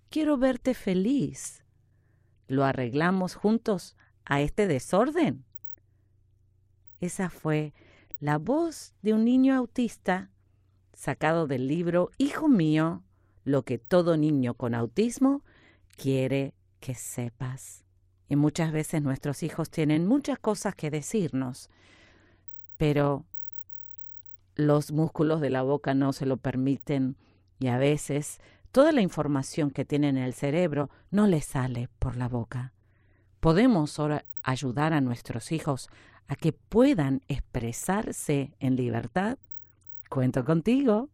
Quiero 0.09 0.37
verte 0.37 0.73
feliz. 0.73 1.63
¿Lo 2.47 2.65
arreglamos 2.65 3.35
juntos 3.35 3.95
a 4.25 4.41
este 4.41 4.67
desorden? 4.67 5.45
Esa 6.99 7.29
fue 7.29 7.73
la 8.19 8.37
voz 8.37 8.93
de 9.01 9.13
un 9.13 9.25
niño 9.25 9.55
autista 9.55 10.29
sacado 10.93 11.47
del 11.47 11.67
libro 11.67 12.11
Hijo 12.17 12.47
mío, 12.47 13.03
lo 13.43 13.63
que 13.63 13.79
todo 13.79 14.17
niño 14.17 14.53
con 14.53 14.75
autismo 14.75 15.43
quiere 15.97 16.53
que 16.79 16.93
sepas. 16.93 17.83
Y 18.29 18.35
muchas 18.35 18.71
veces 18.71 19.01
nuestros 19.01 19.43
hijos 19.43 19.69
tienen 19.69 20.07
muchas 20.07 20.39
cosas 20.39 20.75
que 20.75 20.91
decirnos, 20.91 21.69
pero 22.77 23.25
los 24.55 24.91
músculos 24.91 25.41
de 25.41 25.49
la 25.49 25.63
boca 25.63 25.93
no 25.93 26.13
se 26.13 26.25
lo 26.25 26.37
permiten 26.37 27.17
y 27.59 27.67
a 27.67 27.77
veces 27.77 28.39
toda 28.71 28.91
la 28.91 29.01
información 29.01 29.71
que 29.71 29.85
tienen 29.85 30.17
en 30.17 30.23
el 30.23 30.33
cerebro 30.33 30.89
no 31.09 31.27
les 31.27 31.45
sale 31.45 31.89
por 31.99 32.15
la 32.15 32.27
boca. 32.27 32.73
Podemos 33.41 33.99
ahora 33.99 34.23
ayudar 34.43 34.93
a 34.93 35.01
nuestros 35.01 35.51
hijos 35.51 35.89
a 36.27 36.35
que 36.35 36.53
puedan 36.53 37.23
expresarse 37.27 38.53
en 38.59 38.75
libertad. 38.75 39.39
Cuento 40.09 40.45
contigo. 40.45 41.09